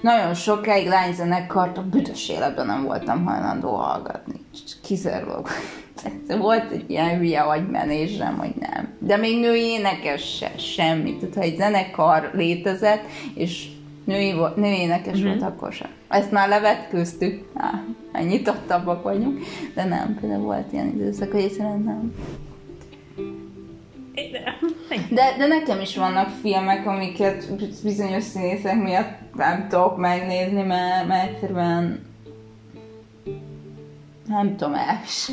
[0.00, 4.40] nagyon sokáig lányzenekart a büdös életben nem voltam hajlandó hallgatni.
[4.82, 5.48] Kizárólag.
[6.38, 8.88] Volt egy ilyen hülye agymenésem, hogy nem.
[8.98, 11.16] De még női énekes se, semmi.
[11.16, 13.02] Tehát ha egy zenekar létezett,
[13.34, 13.68] és
[14.04, 15.28] női, női énekes mm-hmm.
[15.28, 15.90] volt, akkor sem.
[16.08, 17.48] Ezt már levetkőztük.
[17.54, 17.82] Á,
[18.22, 19.40] nyitottabbak vagyunk.
[19.74, 22.14] De nem, például volt ilyen időszak, hogy egyszerűen nem.
[25.10, 27.44] De, de nekem is vannak filmek, amiket
[27.82, 32.06] bizonyos színészek miatt nem tudok megnézni, mert, mert egyszerűen
[34.26, 35.32] nem tudom el se.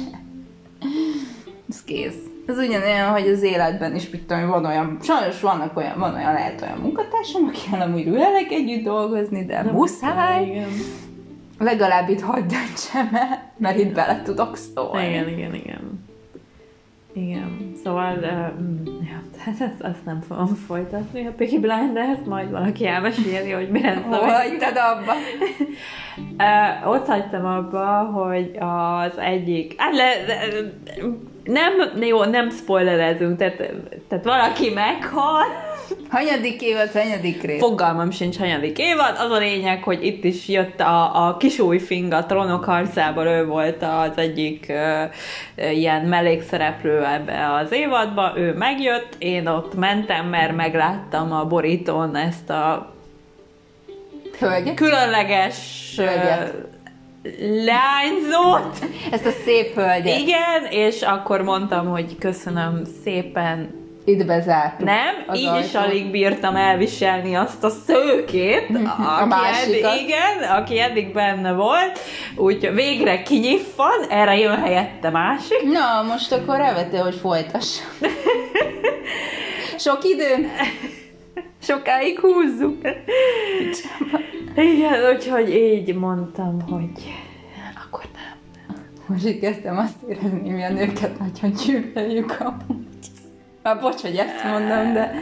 [1.70, 2.16] Ez kész.
[2.46, 6.34] Ez ugyanolyan, hogy az életben is, mit tudom, van olyan, sajnos vannak olyan, van olyan,
[6.34, 10.46] lehet olyan munkatársam, akivel amúgy rühelek együtt dolgozni, de, de muszáj.
[10.46, 10.70] Igen.
[11.60, 15.08] Legalább itt hagyd döntsem el, mert itt bele tudok szólni.
[15.08, 16.06] Igen, igen, igen.
[17.18, 18.28] Igen, szóval uh,
[19.08, 24.04] ja, hát ezt, nem fogom folytatni a Peaky Blinders, majd valaki elmeséli, hogy mi lesz.
[24.04, 25.14] Hol hagytad abba?
[26.84, 30.12] uh, ott hagytam abba, hogy az egyik, hát le,
[31.48, 33.58] nem, jó, nem spoilerezünk, tehát,
[34.08, 35.44] tehát valaki meghal,
[36.10, 37.60] Hanyadik évad, hanyadik rész?
[37.60, 39.16] Fogalmam sincs hanyadik évad.
[39.18, 43.26] Az a lényeg, hogy itt is jött a, a kis új fing a trónok harcából,
[43.26, 50.26] ő volt az egyik uh, ilyen mellékszereplő ebbe az évadba, ő megjött, én ott mentem,
[50.26, 52.94] mert megláttam a borítón ezt a
[54.40, 54.76] Hölgyet?
[54.76, 56.54] különleges Hölgyet
[57.40, 58.86] leányzót.
[59.12, 60.20] Ezt a szép hölgyet.
[60.20, 64.86] Igen, és akkor mondtam, hogy köszönöm szépen itt bezártuk.
[64.86, 65.66] Nem, így ajtó.
[65.66, 68.70] is alig bírtam elviselni azt a szőkét,
[69.22, 69.92] a másikat.
[69.92, 72.00] Eddig, igen, aki eddig benne volt,
[72.36, 75.64] úgyhogy végre kinyiffan, erre jön helyette másik.
[75.64, 77.78] Na, most akkor elvettél, hogy folytass.
[79.78, 80.52] Sok idő?
[81.68, 82.78] Sokáig húzzuk.
[84.56, 87.14] igen, úgyhogy így mondtam, hogy
[87.86, 88.78] akkor nem.
[89.06, 92.86] Most így kezdtem azt érezni, mi a nőket nagyon gyűlöljük amúgy.
[93.64, 95.14] Hát bocs, hogy ezt mondom, de...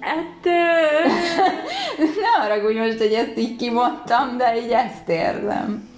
[0.00, 0.44] Hát...
[2.22, 5.88] ne haragudj most, hogy ezt így kimondtam, de így ezt érzem.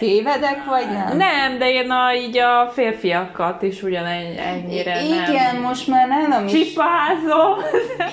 [0.00, 1.16] Tévedek, vagy nem?
[1.16, 5.62] Nem, de én a, így a férfiakat is ugyanennyire Igen, nem.
[5.62, 6.52] most már nálam is...
[6.52, 7.58] Csipázom!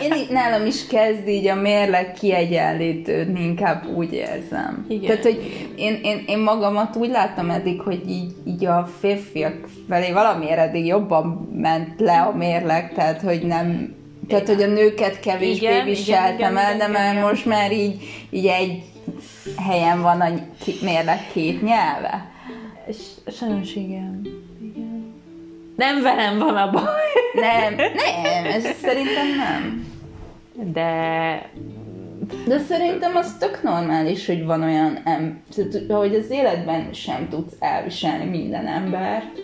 [0.04, 4.86] Én nálam is kezd így a mérleg kiegyenlítődni, inkább úgy érzem.
[4.88, 5.06] Igen.
[5.06, 9.56] Tehát, hogy én, én, én magamat úgy láttam eddig, hogy így, így a férfiak
[9.90, 13.96] felé valamiért eddig jobban ment le a mérleg, tehát, hogy nem
[14.28, 17.28] tehát, hogy a nőket kevésbé igen, viseltem igen, el, igen, de már igen.
[17.28, 17.96] most már így,
[18.30, 18.84] így egy
[19.58, 20.30] helyen van a
[20.82, 22.32] mérleg két nyelve.
[23.28, 24.22] Sajnos igen.
[24.62, 25.14] igen.
[25.76, 26.84] Nem velem van a baj.
[27.34, 29.86] Nem, nem, ez szerintem nem.
[30.74, 31.52] De...
[32.48, 35.42] De szerintem az tök normális, hogy van olyan em...
[35.88, 39.42] hogy az életben sem tudsz elviselni minden embert.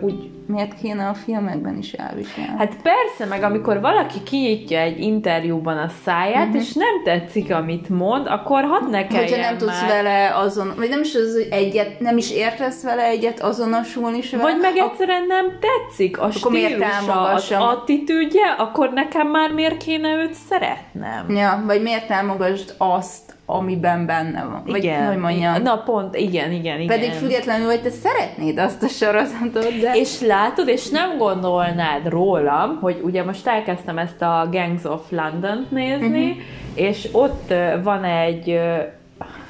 [0.00, 2.58] Úgy miért kéne a filmekben is elviselni?
[2.58, 6.60] Hát persze, meg amikor valaki kinyitja egy interjúban a száját, uh-huh.
[6.60, 9.56] és nem tetszik, amit mond, akkor hadd ne kelljen Hogyha nem már.
[9.56, 14.18] tudsz vele azon, vagy nem is az, hogy egyet, nem is értesz vele egyet, azonosulni
[14.18, 14.42] is vele.
[14.42, 20.16] Vagy meg egyszerűen nem tetszik a akkor stílusa, az attitűdje, akkor nekem már miért kéne
[20.16, 21.30] őt szeretnem?
[21.30, 24.62] Ja, vagy miért támogasd azt, amiben benne van.
[24.66, 25.62] Vagy igen, hogy mondjam.
[25.62, 26.98] Na pont, igen, igen, igen.
[26.98, 29.92] Pedig függetlenül, hogy te szeretnéd azt a sorozatot, de...
[29.94, 35.70] És látod, és nem gondolnád rólam, hogy ugye most elkezdtem ezt a Gangs of London-t
[35.70, 36.42] nézni, uh-huh.
[36.74, 38.60] és ott van egy,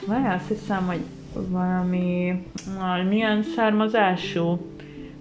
[0.07, 1.01] vagy azt hiszem, hogy
[1.49, 2.43] valami,
[3.09, 4.59] milyen származású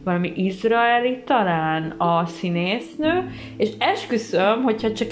[0.07, 5.07] valami izraeli talán a színésznő, és esküszöm, hogyha csak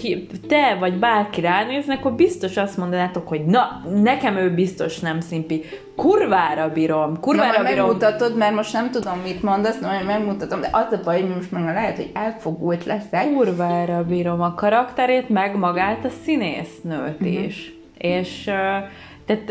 [0.47, 5.63] te vagy bárki ránéznek, akkor biztos azt mondanátok, hogy na, nekem ő biztos nem szimpi.
[5.95, 7.85] Kurvára bírom, kurvára na, bírom.
[7.85, 11.51] megmutatod, mert most nem tudom, mit mondasz, majd megmutatom, de az a baj, hogy most
[11.51, 13.33] már lehet, hogy elfogult leszek.
[13.33, 17.43] Kurvára bírom a karakterét, meg magát a színésznőt uh-huh.
[17.45, 17.73] is.
[17.97, 18.87] És uh,
[19.25, 19.45] tehát,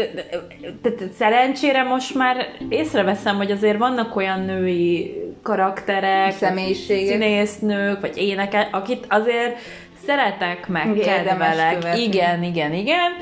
[0.83, 8.69] tehát szerencsére most már észreveszem, hogy azért vannak olyan női karakterek, személyiségek, színésznők, vagy énekek,
[8.73, 9.59] akit azért
[10.07, 11.99] szeretek meg, kedvelek.
[11.99, 13.13] Igen, igen, igen.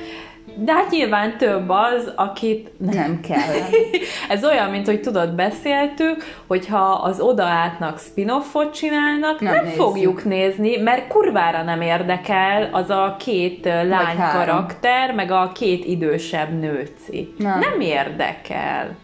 [0.57, 3.55] De hát nyilván több az, akit nem kell.
[4.37, 10.77] Ez olyan, mint hogy tudod, beszéltük, hogyha az odaátnak spin-offot csinálnak, nem, nem fogjuk nézni,
[10.77, 17.35] mert kurvára nem érdekel az a két lány karakter, meg a két idősebb nőci.
[17.39, 17.59] Nem.
[17.59, 18.97] nem érdekel.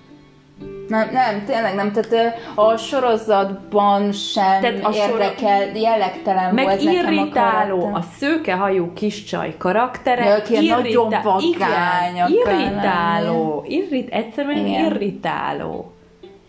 [0.89, 1.93] Nem, nem, tényleg nem.
[1.93, 8.93] Tehát a sorozatban sem Tehát a érdekel, jellegtelen Meg volt nekem a irritáló, a szőkehajú
[8.93, 10.25] kis csaj karaktere.
[10.25, 13.65] Ja, aki ilyen nagyon vagány igen, irritáló.
[13.67, 14.85] Irrit, egyszerűen Igen.
[14.85, 15.93] irritáló.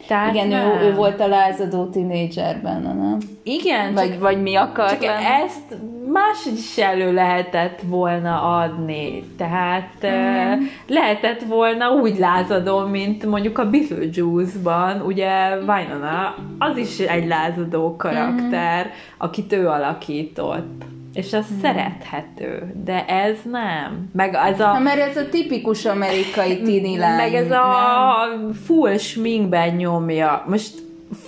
[0.10, 0.68] Tehát Igen, nem.
[0.68, 3.18] ő, ő volt a lázadó tinédzser benne, nem?
[3.44, 5.26] Igen, Vagy, csak, vagy mi akar csak lenni?
[5.26, 5.78] ezt
[6.12, 9.24] máshogy is elő lehetett volna adni.
[9.38, 10.60] Tehát Mhm.
[10.62, 10.66] mm.
[10.88, 18.86] lehetett volna úgy lázadó, mint mondjuk a Beetlejuice-ban, ugye Winona, az is egy lázadó karakter,
[18.86, 18.94] Mhm.
[19.18, 20.84] akit ő alakított.
[21.14, 24.10] És az szerethető, de ez nem.
[24.14, 24.68] Meg ez a...
[24.68, 27.16] Ha, mert ez a tipikus amerikai tini lány.
[27.16, 27.60] Meg ez nem?
[27.60, 28.26] a
[28.66, 30.44] full sminkben nyomja.
[30.48, 30.74] Most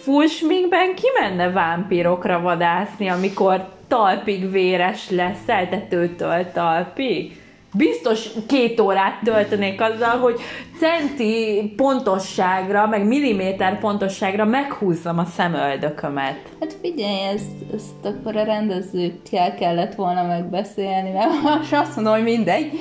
[0.01, 7.40] full sminkben ki menne vámpírokra vadászni, amikor talpig véres lesz, eltetőtől talpig?
[7.73, 10.39] Biztos két órát töltenék azzal, hogy
[10.79, 16.39] centi pontosságra, meg milliméter pontosságra meghúzzam a szemöldökömet.
[16.59, 22.23] Hát figyelj, ezt, ezt akkor a rendezőkkel kellett volna megbeszélni, mert most azt mondom, hogy
[22.23, 22.71] mindegy.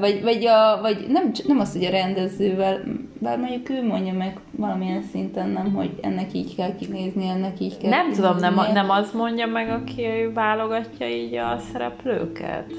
[0.00, 2.80] Vagy, vagy, a, vagy nem, nem az, hogy a rendezővel,
[3.18, 7.78] bár mondjuk ő mondja meg valamilyen szinten nem, hogy ennek így kell kinézni, ennek így
[7.78, 12.72] kell Nem tudom, nem, nem az mondja meg, aki válogatja így a szereplőket?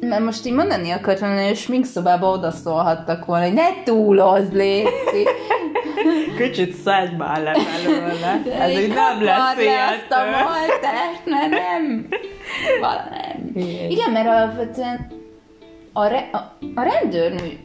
[0.00, 5.26] Mert most így mondani akartam, hogy a sminkszobába odaszólhattak volna, hogy ne túlozd, Léci.
[6.38, 8.42] Kicsit szedj már le belőle.
[8.58, 12.08] Ez így nem lesz le azt a maltást, mert nem.
[12.80, 13.50] Vala nem.
[13.54, 13.90] Igen.
[13.90, 15.06] Igen, mert alapvetően
[15.92, 16.36] a, re, a,
[16.74, 17.58] a rendőrnő,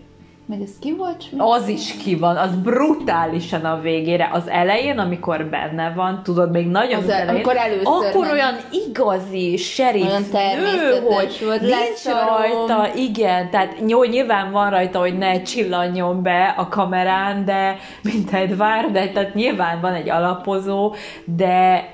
[0.52, 1.26] meg ez ki volt?
[1.38, 4.30] Az is ki van, az brutálisan a végére.
[4.34, 8.22] Az elején, amikor benne van, tudod, még nagyon Az az, el- elején, amikor először akkor
[8.26, 8.56] nem- olyan
[8.88, 9.58] igazi
[10.08, 10.24] Olyan
[10.76, 16.54] nő, hogy volt, nincs rajta, igen, tehát jó, nyilván van rajta, hogy ne csillanjon be
[16.58, 20.94] a kamerán, de mint Edward, de tehát nyilván van egy alapozó,
[21.26, 21.86] de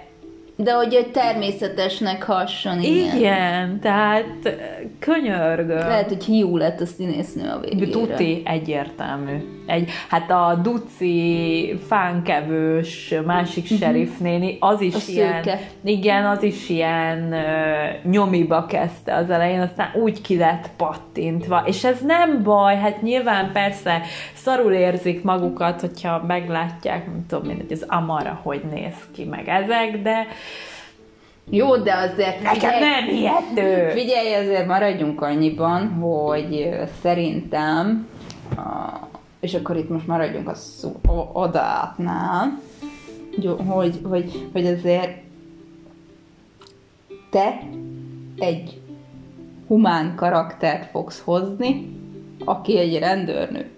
[0.59, 3.15] De hogy egy természetesnek hasson, igen.
[3.17, 4.55] igen, tehát
[4.99, 5.77] könyörgöm.
[5.77, 7.91] Lehet, hogy hiú lett a színésznő a végére.
[7.91, 9.37] Tuti, egyértelmű.
[9.65, 13.79] Egy, hát a duci fánkevős másik uh-huh.
[13.79, 15.59] sheriff néni, az is A ilyen, szőke.
[15.83, 21.83] igen, az is ilyen uh, nyomiba kezdte az elején, aztán úgy ki lett pattintva, és
[21.83, 24.01] ez nem baj, hát nyilván persze
[24.33, 30.01] szarul érzik magukat, hogyha meglátják, nem tudom, mindegy, az Amara hogy néz ki, meg ezek,
[30.01, 30.27] de
[31.49, 32.41] Jó, de azért...
[32.41, 33.89] nekem figyelj- nem hihető.
[33.89, 36.69] Figyelj, ezért maradjunk annyiban, hogy
[37.01, 38.07] szerintem,
[39.39, 40.95] és akkor itt most maradjunk a szó,
[41.33, 42.59] odátnál,
[43.67, 45.17] hogy, hogy, hogy azért
[47.29, 47.59] te
[48.37, 48.81] egy
[49.67, 51.95] humán karaktert fogsz hozni,
[52.45, 53.69] aki egy rendőrnő.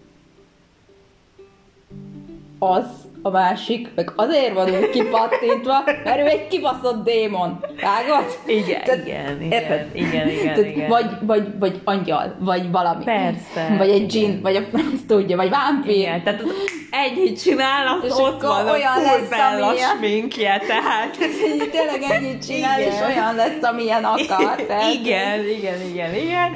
[2.59, 2.86] Az
[3.22, 7.59] a másik, meg azért van úgy kipattintva, mert ő egy kibaszott démon.
[7.82, 8.38] Vágod?
[8.45, 9.88] Igen, Tehát- igen, igen, érted?
[9.93, 10.88] igen, igen, Tehát igen.
[10.89, 13.03] Vagy, vagy, vagy angyal, vagy valami.
[13.03, 13.76] Persze.
[13.78, 15.95] Vagy egy dzsin, vagy a franc tudja, vagy vámpír.
[15.95, 16.43] Igen, tehát
[16.91, 19.97] ennyit csinál, az És ott van a olyan full lesz, amilyen.
[19.97, 21.17] sminkje, tehát...
[21.72, 22.91] Tényleg ennyit csinál, Igen.
[22.91, 24.55] és olyan lesz, amilyen akar.
[24.67, 26.51] Tehát- Igen, igen, igen, igen,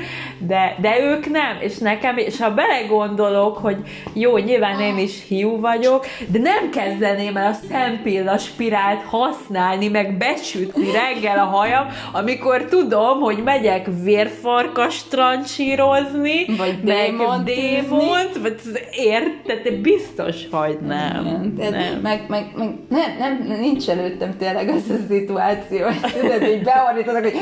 [0.48, 3.78] de, de ők nem, és nekem, és ha belegondolok, hogy
[4.14, 10.18] jó, nyilván én is hiú vagyok, de nem kezdeném el a szempilla spirált használni, meg
[10.18, 18.56] becsütni reggel a hajam, amikor tudom, hogy megyek vérfarkas trancsírozni, Vagy démont démont, vagy
[18.92, 21.26] érted, te biztos, hogy nem.
[21.26, 22.00] Igen, tehát nem.
[22.02, 27.24] Meg, meg, meg nem, nem, nincs előttem tényleg az a szituáció, hogy tudod, hogy beordítanak,
[27.24, 27.38] hogy,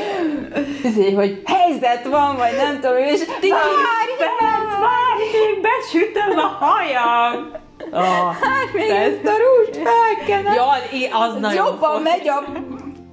[0.84, 6.64] izé, hogy helyzet van, vagy nem tudom, és Tíz várj, perc, várj, még becsütöm a
[6.64, 7.50] hajam!
[7.92, 10.52] Oh, hát még ezt a rúst felkenem.
[10.54, 12.12] Ja, i- az nagyon jobban fontos.
[12.12, 12.44] megy a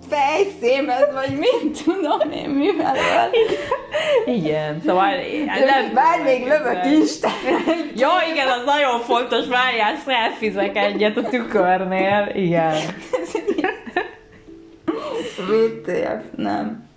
[0.10, 3.30] fejszémhez, vagy mit tudom én, mivel van.
[4.36, 5.10] Igen, szóval
[5.66, 5.94] nem...
[5.94, 7.32] Bár még lövök Isten.
[7.96, 12.32] Ja, igen, az nagyon fontos, várjál, szelfizek egyet a tükörnél.
[12.36, 12.76] Igen.
[15.50, 16.89] WTF, nem.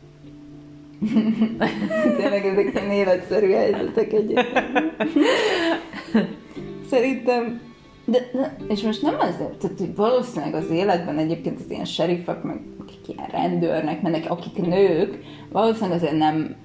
[2.19, 4.67] Tényleg ezek ilyen életszerű helyzetek egyébként.
[6.91, 7.61] Szerintem
[8.05, 12.43] de, de, és most nem azért, tehát hogy valószínűleg az életben egyébként az ilyen serifek,
[12.43, 15.19] meg akik ilyen rendőrnek mennek, akik nők,
[15.53, 16.57] valószínűleg azért nem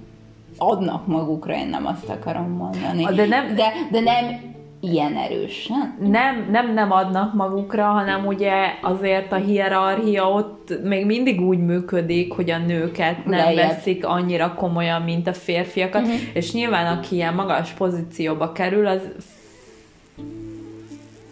[0.58, 3.04] adnak magukra, én nem azt akarom mondani.
[3.16, 4.56] De nem- de, de nem
[4.94, 5.98] ilyen erősen.
[6.00, 12.34] Nem, nem, nem adnak magukra, hanem ugye azért a hierarchia ott még mindig úgy működik,
[12.34, 13.68] hogy a nőket nem Lejjebb.
[13.68, 19.02] veszik annyira komolyan, mint a férfiakat, és nyilván aki ilyen magas pozícióba kerül, az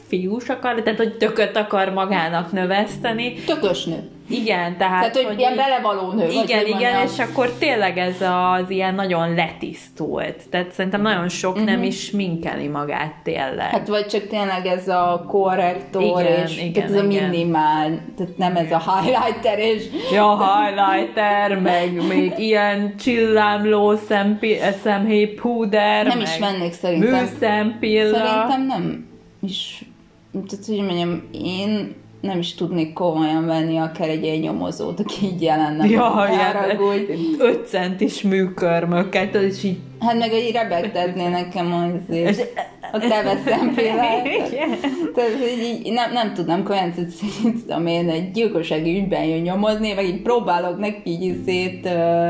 [0.08, 3.34] fiús akar, tehát hogy tököt akar magának növeszteni.
[3.34, 4.10] Tökös nő.
[4.30, 5.00] Igen, tehát...
[5.00, 6.26] Tehát, hogy, hogy ilyen belevaló nő.
[6.26, 7.14] vagy igen, hogy igen, mondjam.
[7.14, 10.50] és akkor tényleg ez az ilyen nagyon letisztult.
[10.50, 13.56] Tehát szerintem nagyon sok nem is minkeli magát tényleg.
[13.56, 13.72] Mhm.
[13.72, 17.30] Hát vagy csak tényleg ez a korrektor, Igen, és igen, tehát ez a igen.
[17.30, 25.26] minimál, tehát nem ez a highlighter, és Ja, highlighter, meg még ilyen csillámló szempi, szemhéj
[25.26, 27.24] púder, nem meg is vennék szerintem.
[27.24, 28.18] műszempilla.
[28.18, 29.08] Szerintem nem
[29.42, 29.84] is,
[30.32, 35.42] tehát hogy mondjam, én nem is tudnék komolyan venni akár egy ilyen nyomozót, aki így
[35.42, 35.86] jelenne.
[35.86, 37.12] Ja, ilyen haragudj.
[37.40, 39.78] 5 centis műkörmöket, és így...
[40.00, 42.54] Hát meg egy rebegtetné nekem azért
[42.92, 44.26] a teve szempillát.
[44.26, 44.70] Igen.
[45.16, 47.08] Tehát hogy így nem, nem tudnám komolyan, hogy
[47.46, 52.30] így tudom én egy gyilkossági ügyben jön nyomozni, meg így próbálok neki így szét uh,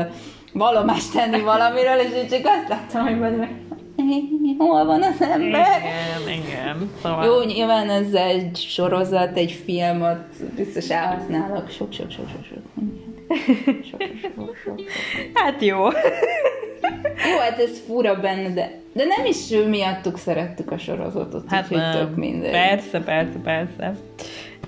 [0.52, 3.50] vallomást tenni valamiről, és én csak azt láttam, hogy meg,
[4.58, 5.66] hol van az ember?
[5.80, 6.90] Igen, igen.
[7.02, 7.24] Szóval...
[7.24, 12.48] Jó, nyilván ez egy sorozat, egy film, ott biztos elhasználok sok-sok-sok-sok.
[13.90, 14.80] Sok, sok, sok, sok.
[15.34, 15.84] Hát jó.
[17.30, 21.90] Jó, hát ez fura benne, de, de nem is miattuk szerettük a sorozatot, Hát úgyhogy
[21.90, 22.50] tök mindegy.
[22.50, 23.96] Persze, persze, persze.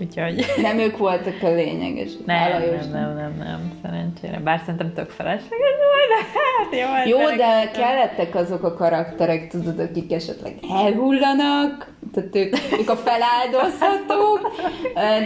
[0.01, 0.45] Úgyhogy...
[0.63, 2.11] Nem ők voltak a lényeges.
[2.27, 4.39] Nem, nem, nem, nem, nem, szerencsére.
[4.39, 6.95] Bár szerintem tök felesleges volt, de hát jó.
[6.95, 12.97] hát Jó, de kellettek azok a karakterek, tudod, akik esetleg elhullanak, tehát ők, ők a
[12.97, 14.53] feláldozhatók,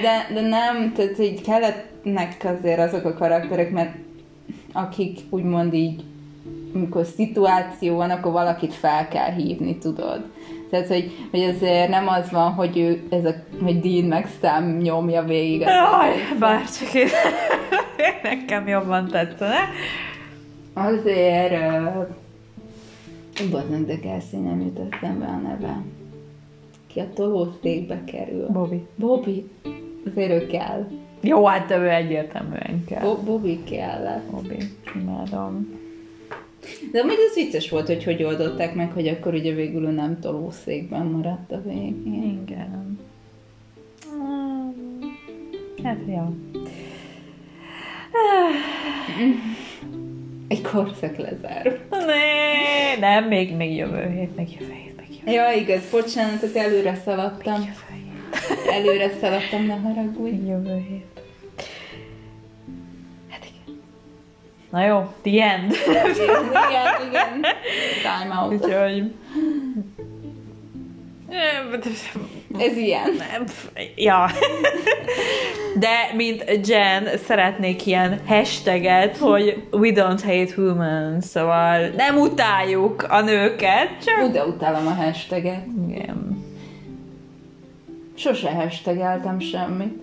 [0.03, 3.95] de, de nem, tehát így kellettnek azért azok a karakterek, mert
[4.73, 6.03] akik úgymond így,
[6.75, 10.25] amikor szituáció van, akkor valakit fel kell hívni, tudod.
[10.73, 14.77] Tehát, hogy, hogy azért nem az van, hogy ő, ez a, hogy Dean meg Sam
[14.77, 15.61] nyomja végig.
[15.61, 17.07] Jaj, bárcsak én...
[18.23, 19.59] Nekem jobban tetszene.
[20.73, 21.53] Azért...
[21.53, 22.07] Uh,
[23.51, 25.83] Bazdmeg, de Kelsey nem jut eszembe a neve.
[26.87, 28.49] Ki a tolószékbe kerül.
[28.49, 28.87] Bobby.
[28.95, 29.51] Bobby.
[30.11, 30.89] Azért ő kell.
[31.21, 33.03] Jó, hát ő egyértelműen kell.
[33.03, 34.31] Bo- Bobby kellett.
[34.31, 34.59] Bobby.
[35.01, 35.81] Imádom.
[36.93, 41.07] De amúgy ez vicces volt, hogy hogy oldották meg, hogy akkor ugye végül nem tolószékben
[41.07, 42.43] maradt a végén.
[42.47, 42.99] Igen.
[45.85, 46.35] Hát, jó.
[50.49, 51.79] Egy korszak lezár.
[51.91, 56.95] Ne, nem, még, még jövő hét, még jövő hét, még jövő, Ja, igaz, bocsánatot, előre
[57.05, 57.61] szaladtam.
[57.63, 57.75] hét.
[58.73, 60.47] Előre szaladtam, ne haragudj.
[60.49, 61.12] Jövő hét.
[64.73, 65.73] Na jó, the end.
[66.69, 67.45] Igen, igen.
[68.03, 68.53] Time out.
[68.53, 69.13] Úgyhogy...
[72.59, 73.11] Ez ilyen.
[73.97, 74.31] Ja.
[75.79, 83.21] De, mint Jen, szeretnék ilyen hashtaget, hogy we don't hate women, szóval nem utáljuk a
[83.21, 84.25] nőket, csak...
[84.29, 85.65] Ú, de utálom a hashtaget.
[85.89, 86.45] Igen.
[88.15, 90.01] Sose hashtageltem semmit.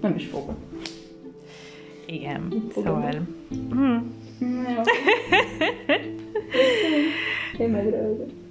[0.00, 0.63] Nem is fogok.
[2.14, 2.70] EM.
[2.74, 3.26] Så är.
[3.50, 4.10] Mm.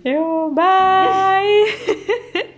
[0.03, 0.49] Ja.
[0.55, 1.68] Bye!